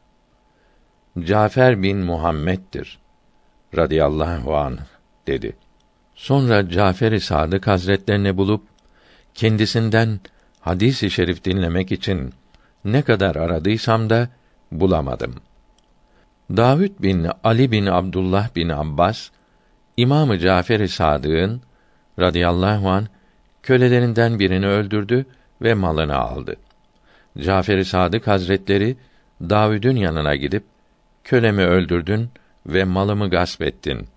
Cafer 1.25 1.83
bin 1.83 1.97
Muhammed'dir 1.97 2.99
radıyallahu 3.77 4.57
anh 4.57 4.77
dedi. 5.27 5.55
Sonra 6.15 6.69
Cafer-i 6.69 7.21
Sadık 7.21 7.67
Hazretlerini 7.67 8.37
bulup 8.37 8.63
kendisinden 9.33 10.19
hadis-i 10.59 11.11
şerif 11.11 11.43
dinlemek 11.43 11.91
için 11.91 12.33
ne 12.85 13.01
kadar 13.01 13.35
aradıysam 13.35 14.09
da 14.09 14.29
bulamadım. 14.71 15.35
Davud 16.49 16.91
bin 16.99 17.27
Ali 17.43 17.71
bin 17.71 17.85
Abdullah 17.85 18.55
bin 18.55 18.69
Abbas 18.69 19.29
İmamı 19.97 20.39
Cafer-i 20.39 20.89
Sadık'ın 20.89 21.61
radıyallahu 22.19 22.89
an 22.89 23.07
kölelerinden 23.63 24.39
birini 24.39 24.67
öldürdü 24.67 25.25
ve 25.61 25.73
malını 25.73 26.15
aldı. 26.15 26.55
Cafer-i 27.37 27.85
Sadık 27.85 28.27
Hazretleri 28.27 28.97
Davud'un 29.41 29.95
yanına 29.95 30.35
gidip 30.35 30.63
kölemi 31.27 31.63
öldürdün 31.63 32.29
ve 32.65 32.83
malımı 32.83 33.29
gasp 33.29 33.61
ettin. 33.61 34.07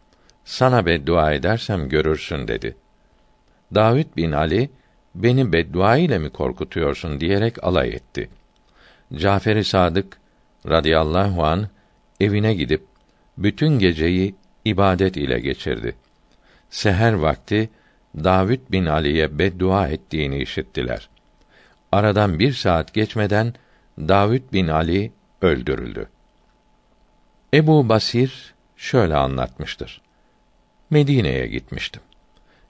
Sana 0.45 0.87
beddua 0.87 1.33
edersem 1.33 1.89
görürsün 1.89 2.49
dedi. 2.49 2.77
Davud 3.75 4.17
bin 4.17 4.33
Ali 4.33 4.71
beni 5.15 5.53
beddua 5.53 5.97
ile 5.97 6.19
mi 6.19 6.31
korkutuyorsun 6.31 7.21
diyerek 7.21 7.65
alay 7.65 7.89
etti. 7.89 8.31
Cafer-i 9.15 9.65
Sadık 9.65 10.19
radıyallahu 10.69 11.45
an 11.45 11.69
evine 12.21 12.55
gidip 12.55 12.83
bütün 13.39 13.79
geceyi 13.79 14.35
ibadet 14.65 15.17
ile 15.17 15.41
geçirdi. 15.41 15.97
Seher 16.71 17.13
vakti 17.13 17.71
Davud 18.17 18.61
bin 18.73 18.87
Ali'ye 18.87 19.39
beddua 19.39 19.89
ettiğini 19.89 20.39
işittiler. 20.39 21.09
Aradan 21.93 22.39
bir 22.39 22.53
saat 22.53 22.95
geçmeden 22.95 23.55
Davud 23.99 24.53
bin 24.53 24.69
Ali 24.69 25.13
öldürüldü. 25.43 26.09
Ebu 27.55 27.89
Basir 27.89 28.55
şöyle 28.77 29.17
anlatmıştır. 29.17 30.01
Medine'ye 30.91 31.47
gitmiştim. 31.47 32.03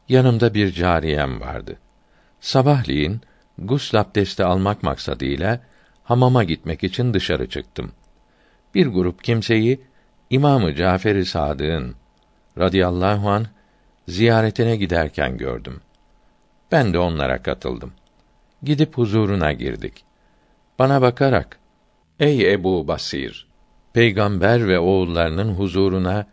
Yanımda 0.08 0.54
bir 0.54 0.72
cariyem 0.72 1.40
vardı. 1.40 1.78
Sabahleyin 2.40 3.20
gusl 3.58 3.96
abdesti 3.96 4.44
almak 4.44 4.82
maksadıyla 4.82 5.60
hamama 6.04 6.44
gitmek 6.44 6.84
için 6.84 7.14
dışarı 7.14 7.48
çıktım. 7.48 7.92
Bir 8.74 8.86
grup 8.86 9.24
kimseyi 9.24 9.80
İmamı 10.30 10.74
Cafer-i 10.74 11.26
Sadık'ın 11.26 11.94
radıyallahu 12.58 13.30
an 13.30 13.46
ziyaretine 14.08 14.76
giderken 14.76 15.36
gördüm. 15.36 15.80
Ben 16.72 16.92
de 16.92 16.98
onlara 16.98 17.42
katıldım. 17.42 17.92
Gidip 18.62 18.98
huzuruna 18.98 19.52
girdik. 19.52 20.04
Bana 20.78 21.02
bakarak, 21.02 21.58
Ey 22.20 22.52
Ebu 22.52 22.88
Basir! 22.88 23.49
Peygamber 23.92 24.68
ve 24.68 24.78
oğullarının 24.78 25.54
huzuruna 25.54 26.26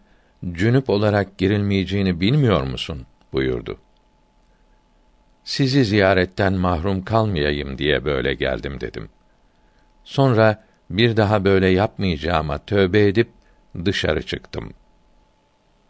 cünüp 0.52 0.89
olarak 0.89 1.38
girilmeyeceğini 1.38 2.20
bilmiyor 2.20 2.63
musun? 2.63 3.06
buyurdu. 3.34 3.78
Sizi 5.43 5.86
ziyaretten 5.86 6.54
mahrum 6.54 7.04
kalmayayım 7.04 7.78
diye 7.78 8.06
böyle 8.06 8.34
geldim 8.34 8.82
dedim. 8.82 9.10
Sonra 10.04 10.63
bir 10.89 11.17
daha 11.17 11.46
böyle 11.46 11.67
yapmayacağıma 11.67 12.58
tövbe 12.58 13.08
edip 13.08 13.30
dışarı 13.86 14.26
çıktım. 14.26 14.74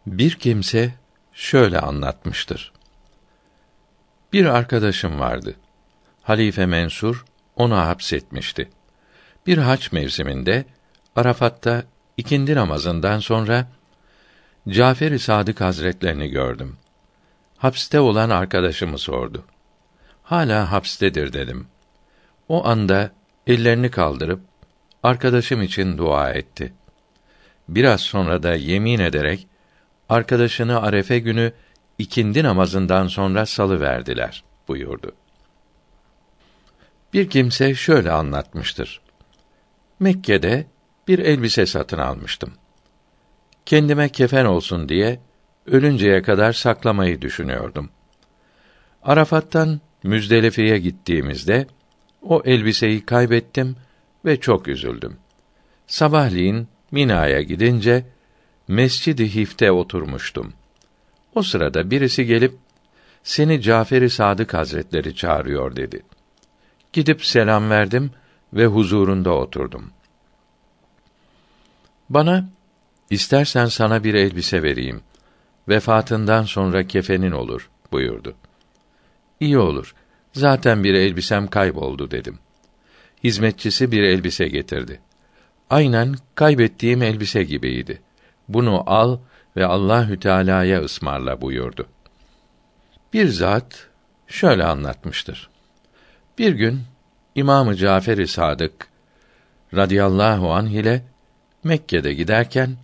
Bir 0.06 0.34
kimse 0.34 0.94
şöyle 1.32 1.80
anlatmıştır. 1.80 2.72
Bir 4.32 4.46
arkadaşım 4.46 5.20
vardı. 5.20 5.54
Halife 6.22 6.66
Mensur 6.66 7.24
onu 7.56 7.76
hapsetmişti. 7.76 8.68
Bir 9.46 9.58
haç 9.58 9.92
mevsiminde 9.92 10.64
Arafat'ta 11.18 11.84
ikindi 12.16 12.54
namazından 12.54 13.18
sonra 13.18 13.66
Cafer-i 14.68 15.18
Sadık 15.18 15.60
Hazretlerini 15.60 16.28
gördüm. 16.28 16.76
Hapiste 17.56 18.00
olan 18.00 18.30
arkadaşımı 18.30 18.98
sordu. 18.98 19.44
Hala 20.22 20.72
hapstedir 20.72 21.32
dedim. 21.32 21.66
O 22.48 22.66
anda 22.66 23.10
ellerini 23.46 23.90
kaldırıp 23.90 24.40
arkadaşım 25.02 25.62
için 25.62 25.98
dua 25.98 26.30
etti. 26.30 26.72
Biraz 27.68 28.00
sonra 28.00 28.42
da 28.42 28.54
yemin 28.54 28.98
ederek 28.98 29.46
arkadaşını 30.08 30.82
Arefe 30.82 31.18
günü 31.18 31.52
ikindi 31.98 32.44
namazından 32.44 33.08
sonra 33.08 33.46
salı 33.46 33.80
verdiler 33.80 34.44
buyurdu. 34.68 35.12
Bir 37.12 37.30
kimse 37.30 37.74
şöyle 37.74 38.10
anlatmıştır. 38.10 39.00
Mekke'de 40.00 40.66
bir 41.08 41.18
elbise 41.18 41.66
satın 41.66 41.98
almıştım. 41.98 42.52
Kendime 43.66 44.08
kefen 44.08 44.44
olsun 44.44 44.88
diye 44.88 45.20
ölünceye 45.66 46.22
kadar 46.22 46.52
saklamayı 46.52 47.22
düşünüyordum. 47.22 47.90
Arafat'tan 49.02 49.80
Müzdelife'ye 50.02 50.78
gittiğimizde 50.78 51.66
o 52.22 52.42
elbiseyi 52.44 53.06
kaybettim 53.06 53.76
ve 54.24 54.40
çok 54.40 54.68
üzüldüm. 54.68 55.16
Sabahleyin 55.86 56.68
Mina'ya 56.90 57.42
gidince 57.42 58.04
Mescid-i 58.68 59.34
Hif'te 59.34 59.72
oturmuştum. 59.72 60.52
O 61.34 61.42
sırada 61.42 61.90
birisi 61.90 62.26
gelip 62.26 62.54
seni 63.22 63.60
Cafer-i 63.60 64.10
Sadık 64.10 64.54
Hazretleri 64.54 65.14
çağırıyor 65.14 65.76
dedi. 65.76 66.02
Gidip 66.92 67.24
selam 67.24 67.70
verdim 67.70 68.10
ve 68.52 68.66
huzurunda 68.66 69.30
oturdum. 69.34 69.90
Bana 72.10 72.48
istersen 73.10 73.66
sana 73.66 74.04
bir 74.04 74.14
elbise 74.14 74.62
vereyim. 74.62 75.00
Vefatından 75.68 76.42
sonra 76.42 76.86
kefenin 76.86 77.32
olur 77.32 77.70
buyurdu. 77.92 78.34
İyi 79.40 79.58
olur. 79.58 79.94
Zaten 80.32 80.84
bir 80.84 80.94
elbisem 80.94 81.46
kayboldu 81.46 82.10
dedim. 82.10 82.38
Hizmetçisi 83.24 83.92
bir 83.92 84.02
elbise 84.02 84.48
getirdi. 84.48 85.00
Aynen 85.70 86.14
kaybettiğim 86.34 87.02
elbise 87.02 87.44
gibiydi. 87.44 88.02
Bunu 88.48 88.82
al 88.86 89.18
ve 89.56 89.66
Allahü 89.66 90.20
Teala'ya 90.20 90.80
ısmarla 90.80 91.40
buyurdu. 91.40 91.86
Bir 93.12 93.28
zat 93.28 93.88
şöyle 94.26 94.64
anlatmıştır. 94.64 95.50
Bir 96.38 96.52
gün 96.52 96.80
İmamı 97.34 97.76
Cafer-i 97.76 98.26
Sadık 98.26 98.88
radıyallahu 99.74 100.52
anh 100.52 100.70
ile 100.70 101.02
Mekke'de 101.64 102.14
giderken 102.14 102.76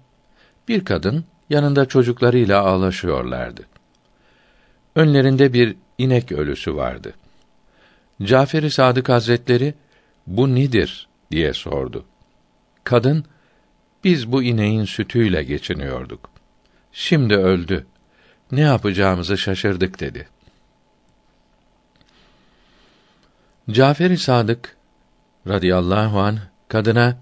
bir 0.68 0.84
kadın 0.84 1.24
yanında 1.50 1.86
çocuklarıyla 1.86 2.60
ağlaşıyorlardı. 2.60 3.62
Önlerinde 4.96 5.52
bir 5.52 5.76
inek 5.98 6.32
ölüsü 6.32 6.76
vardı. 6.76 7.14
Cafer-i 8.22 8.70
Sadık 8.70 9.08
Hazretleri 9.08 9.74
bu 10.26 10.54
nedir 10.54 11.08
diye 11.30 11.52
sordu. 11.52 12.04
Kadın 12.84 13.24
biz 14.04 14.32
bu 14.32 14.42
ineğin 14.42 14.84
sütüyle 14.84 15.44
geçiniyorduk. 15.44 16.30
Şimdi 16.92 17.36
öldü. 17.36 17.86
Ne 18.52 18.60
yapacağımızı 18.60 19.38
şaşırdık 19.38 20.00
dedi. 20.00 20.28
Cafer-i 23.70 24.18
Sadık 24.18 24.76
radıyallahu 25.48 26.20
an 26.20 26.38
kadına 26.68 27.16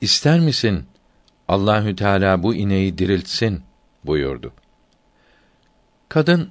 ister 0.00 0.40
misin 0.40 0.84
Allahü 1.48 1.96
Teala 1.96 2.42
bu 2.42 2.54
ineği 2.54 2.98
diriltsin 2.98 3.62
buyurdu. 4.04 4.52
Kadın 6.08 6.50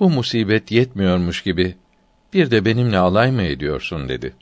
bu 0.00 0.10
musibet 0.10 0.70
yetmiyormuş 0.70 1.42
gibi 1.42 1.76
bir 2.32 2.50
de 2.50 2.64
benimle 2.64 2.98
alay 2.98 3.32
mı 3.32 3.42
ediyorsun 3.42 4.08
dedi. 4.08 4.34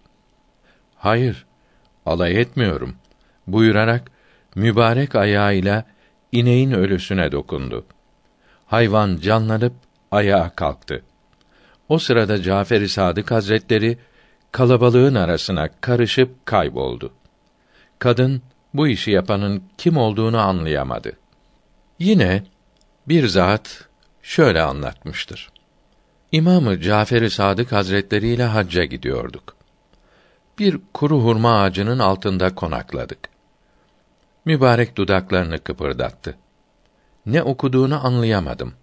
Hayır, 0.97 1.47
alay 2.07 2.41
etmiyorum 2.41 2.97
buyurarak 3.47 4.11
mübarek 4.55 5.15
ayağıyla 5.15 5.85
ineğin 6.33 6.71
ölüsüne 6.71 7.33
dokundu. 7.33 7.87
Hayvan 8.67 9.17
canlanıp 9.17 9.73
ayağa 10.11 10.51
kalktı. 10.57 11.03
O 11.89 11.99
sırada 11.99 12.43
Cafer-i 12.43 12.89
Sadık 12.89 13.31
Hazretleri 13.31 13.99
kalabalığın 14.53 15.15
arasına 15.15 15.69
karışıp 15.81 16.47
kayboldu. 16.47 17.13
Kadın 18.05 18.43
bu 18.75 18.89
işi 18.89 19.11
yapanın 19.11 19.63
kim 19.79 19.97
olduğunu 19.97 20.39
anlayamadı. 20.39 21.13
Yine 21.99 22.43
bir 23.09 23.29
zat 23.29 23.89
şöyle 24.23 24.63
anlatmıştır. 24.63 25.51
İmamı 26.33 26.81
Cafer-i 26.81 27.31
Sadık 27.31 27.73
Hazretleri 27.73 28.29
ile 28.29 28.45
hacca 28.45 28.85
gidiyorduk. 28.85 29.57
Bir 30.59 30.79
kuru 30.95 31.21
hurma 31.21 31.63
ağacının 31.63 31.99
altında 31.99 32.55
konakladık. 32.55 33.19
Mübarek 34.45 34.97
dudaklarını 34.97 35.59
kıpırdattı. 35.59 36.37
Ne 37.27 37.43
okuduğunu 37.43 38.07
anlayamadım. 38.07 38.75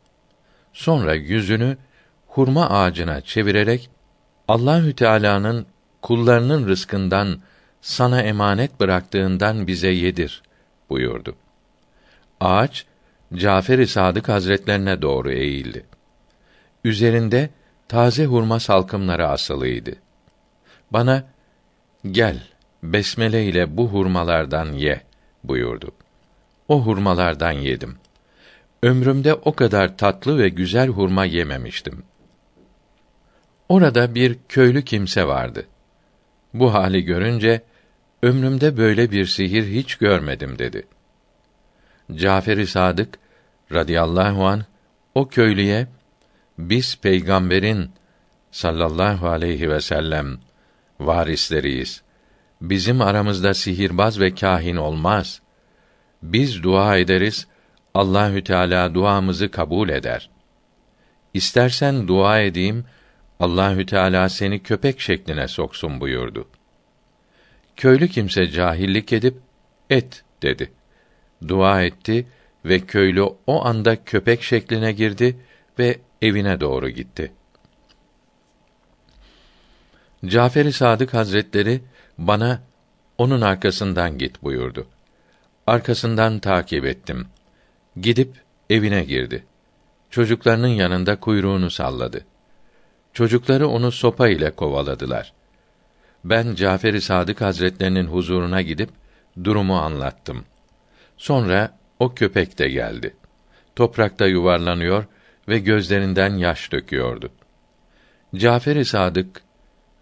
Sonra 0.74 1.14
yüzünü 1.14 1.78
hurma 2.28 2.70
ağacına 2.70 3.22
çevirerek 3.22 3.90
Allahü 4.48 4.96
Teala'nın 4.96 5.66
kullarının 6.02 6.68
rızkından 6.68 7.42
sana 7.82 8.22
emanet 8.22 8.80
bıraktığından 8.80 9.68
bize 9.68 9.90
yedir 9.90 10.44
buyurdu. 10.90 11.36
Ağaç 12.40 12.86
Cafer-i 13.34 13.88
Sadık 13.88 14.30
Hazretlerine 14.30 15.02
doğru 15.02 15.32
eğildi. 15.32 15.86
Üzerinde 16.84 17.50
taze 17.88 18.26
hurma 18.26 18.60
salkımları 18.60 19.28
asılıydı. 19.28 19.96
Bana 20.92 21.24
gel 22.12 22.44
besmele 22.84 23.46
ile 23.46 23.78
bu 23.78 23.88
hurmalardan 23.88 24.72
ye 24.72 25.02
buyurdu. 25.44 25.92
O 26.68 26.82
hurmalardan 26.82 27.52
yedim. 27.52 27.98
Ömrümde 28.84 29.34
o 29.34 29.54
kadar 29.54 29.98
tatlı 29.98 30.38
ve 30.38 30.50
güzel 30.50 30.88
hurma 30.88 31.26
yememiştim. 31.26 32.04
Orada 33.70 34.16
bir 34.16 34.38
köylü 34.50 34.84
kimse 34.84 35.28
vardı. 35.28 35.66
Bu 36.54 36.74
hali 36.74 37.04
görünce 37.04 37.62
ömrümde 38.24 38.78
böyle 38.78 39.12
bir 39.12 39.26
sihir 39.26 39.68
hiç 39.68 39.96
görmedim 39.96 40.60
dedi. 40.60 40.88
Cafer-i 42.16 42.68
Sadık 42.68 43.20
radıyallahu 43.74 44.46
an 44.48 44.66
o 45.16 45.28
köylüye 45.28 45.88
biz 46.58 46.98
peygamberin 46.98 47.92
sallallahu 48.52 49.28
aleyhi 49.28 49.70
ve 49.70 49.82
sellem 49.82 50.40
varisleriyiz. 51.00 52.02
Bizim 52.62 53.02
aramızda 53.02 53.54
sihirbaz 53.54 54.20
ve 54.20 54.36
kahin 54.36 54.76
olmaz. 54.76 55.42
Biz 56.24 56.64
dua 56.64 56.98
ederiz, 56.98 57.48
Allahü 57.94 58.44
Teala 58.44 58.94
duamızı 58.94 59.52
kabul 59.52 59.90
eder. 59.90 60.30
İstersen 61.34 62.08
dua 62.08 62.40
edeyim, 62.40 62.86
Allahü 63.40 63.86
Teala 63.86 64.30
seni 64.30 64.64
köpek 64.64 65.00
şekline 65.00 65.48
soksun 65.48 66.00
buyurdu. 66.00 66.48
Köylü 67.82 68.08
kimse 68.08 68.48
cahillik 68.48 69.14
edip 69.14 69.38
et 69.90 70.24
dedi. 70.42 70.72
Dua 71.48 71.84
etti 71.84 72.28
ve 72.66 72.80
köylü 72.80 73.22
o 73.48 73.66
anda 73.66 74.04
köpek 74.04 74.44
şekline 74.44 74.92
girdi 74.92 75.38
ve 75.80 76.00
evine 76.22 76.60
doğru 76.60 76.90
gitti. 76.90 77.32
Cafer-i 80.26 80.74
Sadık 80.74 81.14
Hazretleri 81.14 81.82
bana 82.18 82.62
onun 83.18 83.42
arkasından 83.42 84.18
git 84.18 84.44
buyurdu. 84.44 84.88
Arkasından 85.68 86.40
takip 86.40 86.86
ettim. 86.86 87.28
Gidip 88.02 88.36
evine 88.70 89.04
girdi. 89.04 89.44
Çocuklarının 90.10 90.68
yanında 90.68 91.20
kuyruğunu 91.20 91.70
salladı. 91.70 92.26
Çocukları 93.14 93.68
onu 93.68 93.92
sopa 93.92 94.28
ile 94.28 94.52
kovaladılar. 94.52 95.41
Ben 96.24 96.56
Cafer-i 96.56 97.02
Sadık 97.02 97.42
Hazretlerinin 97.42 98.06
huzuruna 98.06 98.62
gidip 98.62 98.90
durumu 99.44 99.78
anlattım. 99.78 100.46
Sonra 101.18 101.78
o 102.00 102.14
köpek 102.14 102.60
de 102.60 102.70
geldi. 102.70 103.16
Toprakta 103.76 104.28
yuvarlanıyor 104.28 105.06
ve 105.48 105.60
gözlerinden 105.60 106.38
yaş 106.38 106.72
döküyordu. 106.72 107.30
Cafer-i 108.36 108.86
Sadık 108.86 109.42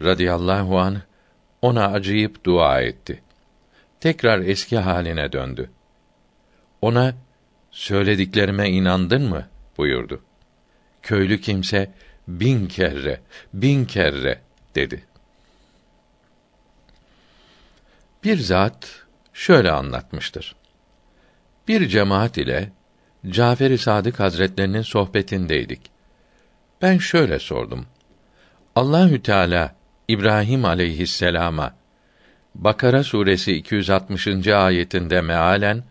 radıyallahu 0.01 0.79
an 0.79 1.01
ona 1.61 1.87
acıyıp 1.87 2.43
dua 2.43 2.81
etti. 2.81 3.21
Tekrar 3.99 4.39
eski 4.39 4.77
haline 4.77 5.31
döndü. 5.31 5.69
Ona 6.81 7.15
söylediklerime 7.71 8.69
inandın 8.69 9.29
mı 9.29 9.47
buyurdu. 9.77 10.21
Köylü 11.01 11.41
kimse 11.41 11.91
bin 12.27 12.67
kere, 12.67 13.19
bin 13.53 13.85
kere 13.85 14.41
dedi. 14.75 15.08
Bir 18.23 18.37
zat 18.37 19.05
şöyle 19.33 19.71
anlatmıştır. 19.71 20.55
Bir 21.67 21.87
cemaat 21.87 22.37
ile 22.37 22.71
Cafer-i 23.29 23.77
Sadık 23.77 24.19
Hazretlerinin 24.19 24.81
sohbetindeydik. 24.81 25.81
Ben 26.81 26.97
şöyle 26.97 27.39
sordum. 27.39 27.85
Allahü 28.75 29.21
Teala 29.21 29.75
İbrahim 30.07 30.65
aleyhisselama 30.65 31.75
Bakara 32.55 33.03
suresi 33.03 33.53
260. 33.53 34.47
ayetinde 34.47 35.21
mealen 35.21 35.83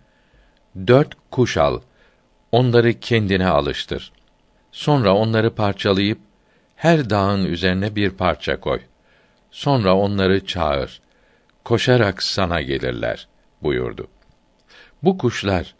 dört 0.86 1.14
kuş 1.30 1.56
al, 1.56 1.80
onları 2.52 3.00
kendine 3.00 3.46
alıştır. 3.46 4.12
Sonra 4.72 5.14
onları 5.14 5.54
parçalayıp 5.54 6.18
her 6.76 7.10
dağın 7.10 7.44
üzerine 7.44 7.96
bir 7.96 8.10
parça 8.10 8.60
koy. 8.60 8.80
Sonra 9.50 9.96
onları 9.96 10.46
çağır. 10.46 11.00
Koşarak 11.64 12.22
sana 12.22 12.62
gelirler 12.62 13.28
buyurdu. 13.62 14.08
Bu 15.02 15.18
kuşlar 15.18 15.74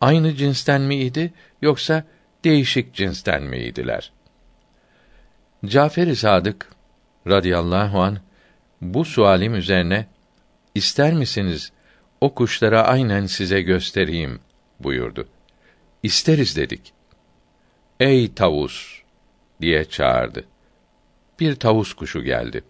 aynı 0.00 0.34
cinsten 0.34 0.80
miydi 0.80 1.32
yoksa 1.62 2.04
değişik 2.44 2.94
cinsten 2.94 3.42
miydiler? 3.42 4.12
Cafer-i 5.66 6.16
Sadık 6.16 6.68
radıyallahu 7.26 8.02
an 8.02 8.18
bu 8.80 9.04
sualim 9.04 9.54
üzerine 9.54 10.06
ister 10.74 11.12
misiniz 11.12 11.72
o 12.20 12.34
kuşlara 12.34 12.82
aynen 12.82 13.26
size 13.26 13.62
göstereyim 13.62 14.40
buyurdu. 14.80 15.28
İsteriz 16.02 16.56
dedik. 16.56 16.92
Ey 18.00 18.34
tavus 18.34 19.02
diye 19.60 19.84
çağırdı. 19.84 20.44
Bir 21.40 21.54
tavus 21.54 21.94
kuşu 21.94 22.22
geldi. 22.22 22.64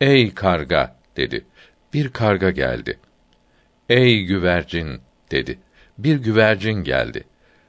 Ey 0.00 0.34
karga 0.34 0.96
dedi. 1.16 1.44
Bir 1.92 2.08
karga 2.08 2.50
geldi. 2.50 2.98
Ey 3.88 4.24
güvercin 4.24 5.00
dedi. 5.30 5.58
Bir 5.98 6.16
güvercin 6.16 6.72
geldi. 6.84 7.24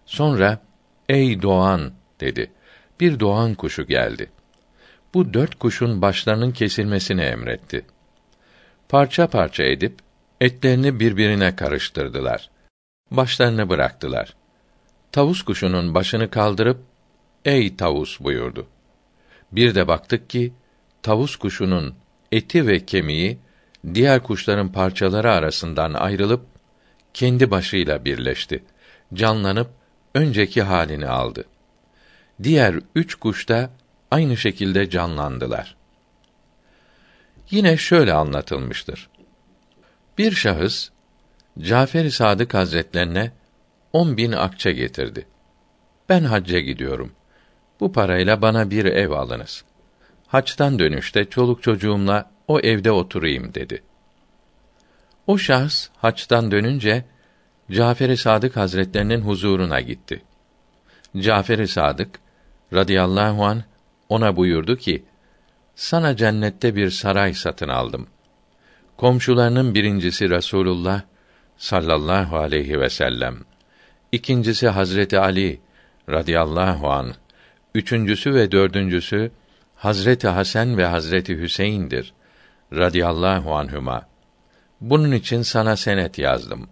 Sonra 0.05 0.61
ey 1.09 1.41
doğan 1.41 1.93
dedi. 2.19 2.51
Bir 2.99 3.19
doğan 3.19 3.55
kuşu 3.55 3.87
geldi. 3.87 4.31
Bu 5.13 5.33
dört 5.33 5.55
kuşun 5.55 6.01
başlarının 6.01 6.51
kesilmesini 6.51 7.21
emretti. 7.21 7.85
Parça 8.89 9.27
parça 9.27 9.63
edip 9.63 9.99
etlerini 10.41 10.99
birbirine 10.99 11.55
karıştırdılar. 11.55 12.49
Başlarını 13.11 13.69
bıraktılar. 13.69 14.35
Tavus 15.11 15.41
kuşunun 15.41 15.93
başını 15.93 16.29
kaldırıp 16.29 16.81
"Ey 17.45 17.75
tavus" 17.75 18.19
buyurdu. 18.19 18.67
Bir 19.51 19.75
de 19.75 19.87
baktık 19.87 20.29
ki 20.29 20.53
tavus 21.01 21.35
kuşunun 21.35 21.95
eti 22.31 22.67
ve 22.67 22.85
kemiği 22.85 23.37
diğer 23.93 24.23
kuşların 24.23 24.71
parçaları 24.71 25.31
arasından 25.31 25.93
ayrılıp 25.93 26.45
kendi 27.13 27.51
başıyla 27.51 28.05
birleşti. 28.05 28.63
Canlanıp 29.13 29.69
önceki 30.15 30.61
halini 30.61 31.07
aldı. 31.07 31.45
Diğer 32.43 32.75
üç 32.95 33.15
kuş 33.15 33.49
da 33.49 33.69
aynı 34.11 34.37
şekilde 34.37 34.89
canlandılar. 34.89 35.75
Yine 37.51 37.77
şöyle 37.77 38.13
anlatılmıştır. 38.13 39.09
Bir 40.17 40.31
şahıs 40.31 40.89
Cafer-i 41.59 42.11
Sadık 42.11 42.53
Hazretlerine 42.53 43.31
on 43.93 44.17
bin 44.17 44.31
akçe 44.31 44.71
getirdi. 44.71 45.27
Ben 46.09 46.23
hacca 46.23 46.59
gidiyorum. 46.59 47.11
Bu 47.79 47.91
parayla 47.91 48.41
bana 48.41 48.71
bir 48.71 48.85
ev 48.85 49.11
alınız. 49.11 49.63
Haçtan 50.27 50.79
dönüşte 50.79 51.25
çoluk 51.25 51.63
çocuğumla 51.63 52.31
o 52.47 52.59
evde 52.59 52.91
oturayım 52.91 53.53
dedi. 53.53 53.83
O 55.27 55.37
şahs 55.37 55.87
haçtan 55.97 56.51
dönünce 56.51 57.05
Cafer-i 57.71 58.17
Sadık 58.17 58.57
Hazretlerinin 58.57 59.21
huzuruna 59.21 59.81
gitti. 59.81 60.21
Cafer-i 61.17 61.67
Sadık 61.67 62.19
radıyallahu 62.73 63.45
an 63.45 63.63
ona 64.09 64.35
buyurdu 64.35 64.77
ki: 64.77 65.03
Sana 65.75 66.15
cennette 66.15 66.75
bir 66.75 66.89
saray 66.89 67.33
satın 67.33 67.69
aldım. 67.69 68.07
Komşularının 68.97 69.75
birincisi 69.75 70.29
Rasulullah 70.29 71.01
sallallahu 71.57 72.37
aleyhi 72.37 72.79
ve 72.79 72.89
sellem. 72.89 73.37
İkincisi 74.11 74.67
Hazreti 74.67 75.19
Ali 75.19 75.61
radıyallahu 76.09 76.91
an. 76.91 77.13
Üçüncüsü 77.75 78.33
ve 78.33 78.51
dördüncüsü 78.51 79.31
Hazreti 79.75 80.27
Hasan 80.27 80.77
ve 80.77 80.85
Hazreti 80.85 81.37
Hüseyin'dir 81.37 82.13
radıyallahu 82.73 83.55
anhuma. 83.55 84.07
Bunun 84.81 85.11
için 85.11 85.41
sana 85.41 85.75
senet 85.75 86.17
yazdım. 86.17 86.69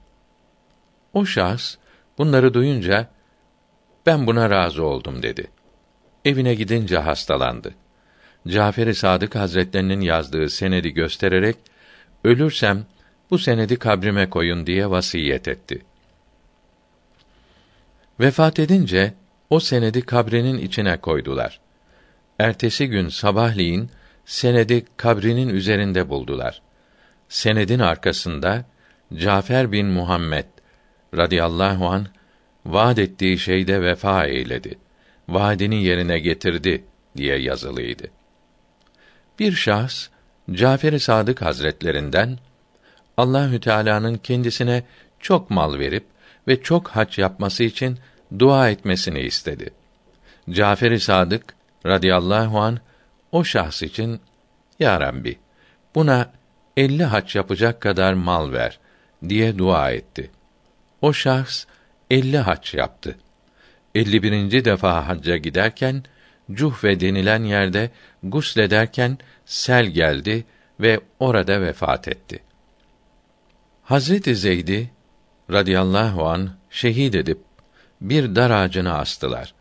O 1.14 1.26
şahs 1.26 1.76
bunları 2.18 2.54
duyunca 2.54 3.08
ben 4.06 4.28
buna 4.28 4.50
razı 4.50 4.84
oldum 4.84 5.24
dedi. 5.24 5.52
Evine 6.26 6.56
gidince 6.56 6.98
hastalandı. 6.98 7.74
Cafer-i 8.48 8.96
Sadık 8.96 9.36
Hazretlerinin 9.36 10.02
yazdığı 10.02 10.50
senedi 10.50 10.90
göstererek 10.90 11.56
ölürsem 12.24 12.86
bu 13.32 13.38
senedi 13.38 13.76
kabrime 13.76 14.30
koyun 14.30 14.68
diye 14.68 14.90
vasiyet 14.90 15.48
etti. 15.48 15.86
Vefat 18.20 18.60
edince 18.60 19.14
o 19.50 19.60
senedi 19.60 20.02
kabrinin 20.02 20.58
içine 20.58 20.98
koydular. 20.98 21.60
Ertesi 22.40 22.88
gün 22.88 23.10
sabahleyin 23.10 23.90
senedi 24.26 24.86
kabrinin 24.98 25.50
üzerinde 25.50 26.10
buldular. 26.10 26.62
Senedin 27.30 27.80
arkasında 27.80 28.66
Cafer 29.16 29.72
bin 29.72 29.88
Muhammed 29.88 30.46
radıyallahu 31.18 31.88
an 31.88 32.08
vaad 32.66 32.98
ettiği 32.98 33.40
şeyde 33.40 33.82
vefa 33.82 34.26
eyledi. 34.26 34.78
Vaadini 35.30 35.84
yerine 35.84 36.20
getirdi 36.20 36.84
diye 37.18 37.38
yazılıydı. 37.38 38.08
Bir 39.40 39.52
şahs 39.52 40.08
Cafer-i 40.52 41.00
Sadık 41.00 41.42
Hazretlerinden 41.42 42.38
Allahü 43.18 43.60
Teala'nın 43.60 44.18
kendisine 44.18 44.84
çok 45.20 45.50
mal 45.50 45.80
verip 45.80 46.06
ve 46.48 46.62
çok 46.62 46.88
hac 46.88 47.20
yapması 47.20 47.64
için 47.64 48.00
dua 48.40 48.70
etmesini 48.70 49.20
istedi. 49.20 49.70
Cafer-i 50.50 51.00
Sadık 51.00 51.54
radıyallahu 51.86 52.60
an 52.60 52.80
o 53.32 53.44
şahs 53.44 53.82
için 53.82 54.22
ya 54.80 55.00
Rabbi 55.00 55.40
buna 55.96 56.32
elli 56.78 57.04
hac 57.04 57.36
yapacak 57.36 57.82
kadar 57.82 58.14
mal 58.14 58.52
ver 58.52 58.80
diye 59.30 59.58
dua 59.58 59.92
etti. 59.92 60.32
O 61.02 61.14
şahs 61.14 61.66
elli 62.10 62.38
hac 62.38 62.74
yaptı. 62.74 63.18
Elli 63.96 64.24
birinci 64.24 64.66
defa 64.66 65.08
hacca 65.08 65.38
giderken 65.38 66.04
Cuhve 66.52 67.00
denilen 67.00 67.44
yerde 67.44 67.90
guslederken 68.24 69.18
sel 69.46 69.86
geldi 69.86 70.46
ve 70.80 71.00
orada 71.20 71.62
vefat 71.62 72.08
etti. 72.08 72.40
Hazreti 73.84 74.36
Zeyd'i 74.36 74.90
radıyallahu 75.52 76.28
an 76.28 76.50
şehit 76.70 77.16
edip 77.16 77.40
bir 78.02 78.36
dar 78.36 78.52
ağacına 78.52 78.98
astılar. 78.98 79.54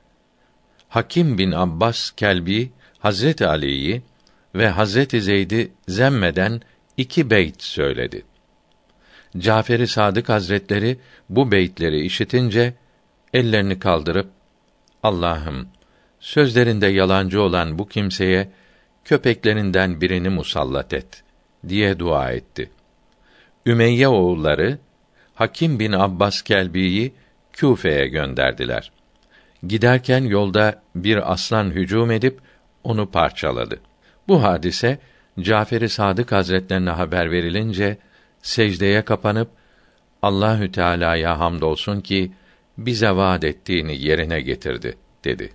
Hakim 0.88 1.38
bin 1.38 1.52
Abbas 1.52 2.10
Kelbi 2.10 2.70
Hazreti 3.00 3.46
Ali'yi 3.46 4.02
ve 4.54 4.68
Hazreti 4.68 5.22
Zeyd'i 5.22 5.72
zemmeden 5.88 6.60
iki 6.96 7.30
beyt 7.30 7.62
söyledi. 7.62 8.24
Caferi 9.38 9.86
Sadık 9.86 10.28
Hazretleri 10.28 10.98
bu 11.28 11.52
beytleri 11.52 12.00
işitince 12.00 12.74
ellerini 13.34 13.78
kaldırıp 13.78 14.30
Allah'ım 15.02 15.68
sözlerinde 16.20 16.86
yalancı 16.86 17.42
olan 17.42 17.78
bu 17.78 17.88
kimseye 17.88 18.50
köpeklerinden 19.04 20.00
birini 20.00 20.28
musallat 20.28 20.92
et 20.92 21.22
diye 21.68 21.98
dua 21.98 22.32
etti. 22.32 22.70
Ümeyye 23.66 24.08
oğulları 24.08 24.78
Hakim 25.34 25.78
bin 25.78 25.92
Abbas 25.92 26.42
Kelbi'yi 26.42 27.14
Küfe'ye 27.52 28.08
gönderdiler. 28.08 28.92
Giderken 29.66 30.24
yolda 30.24 30.82
bir 30.94 31.32
aslan 31.32 31.70
hücum 31.70 32.10
edip 32.10 32.40
onu 32.84 33.10
parçaladı. 33.10 33.80
Bu 34.28 34.42
hadise 34.42 34.98
Caferi 35.40 35.88
Sadık 35.88 36.32
Hazretlerine 36.32 36.90
haber 36.90 37.30
verilince 37.30 37.98
secdeye 38.42 39.04
kapanıp 39.04 39.48
Allahü 40.22 40.72
Teala'ya 40.72 41.38
hamdolsun 41.38 42.00
ki 42.00 42.32
bize 42.78 43.10
vaad 43.10 43.42
ettiğini 43.42 44.02
yerine 44.02 44.40
getirdi 44.40 44.96
dedi. 45.24 45.52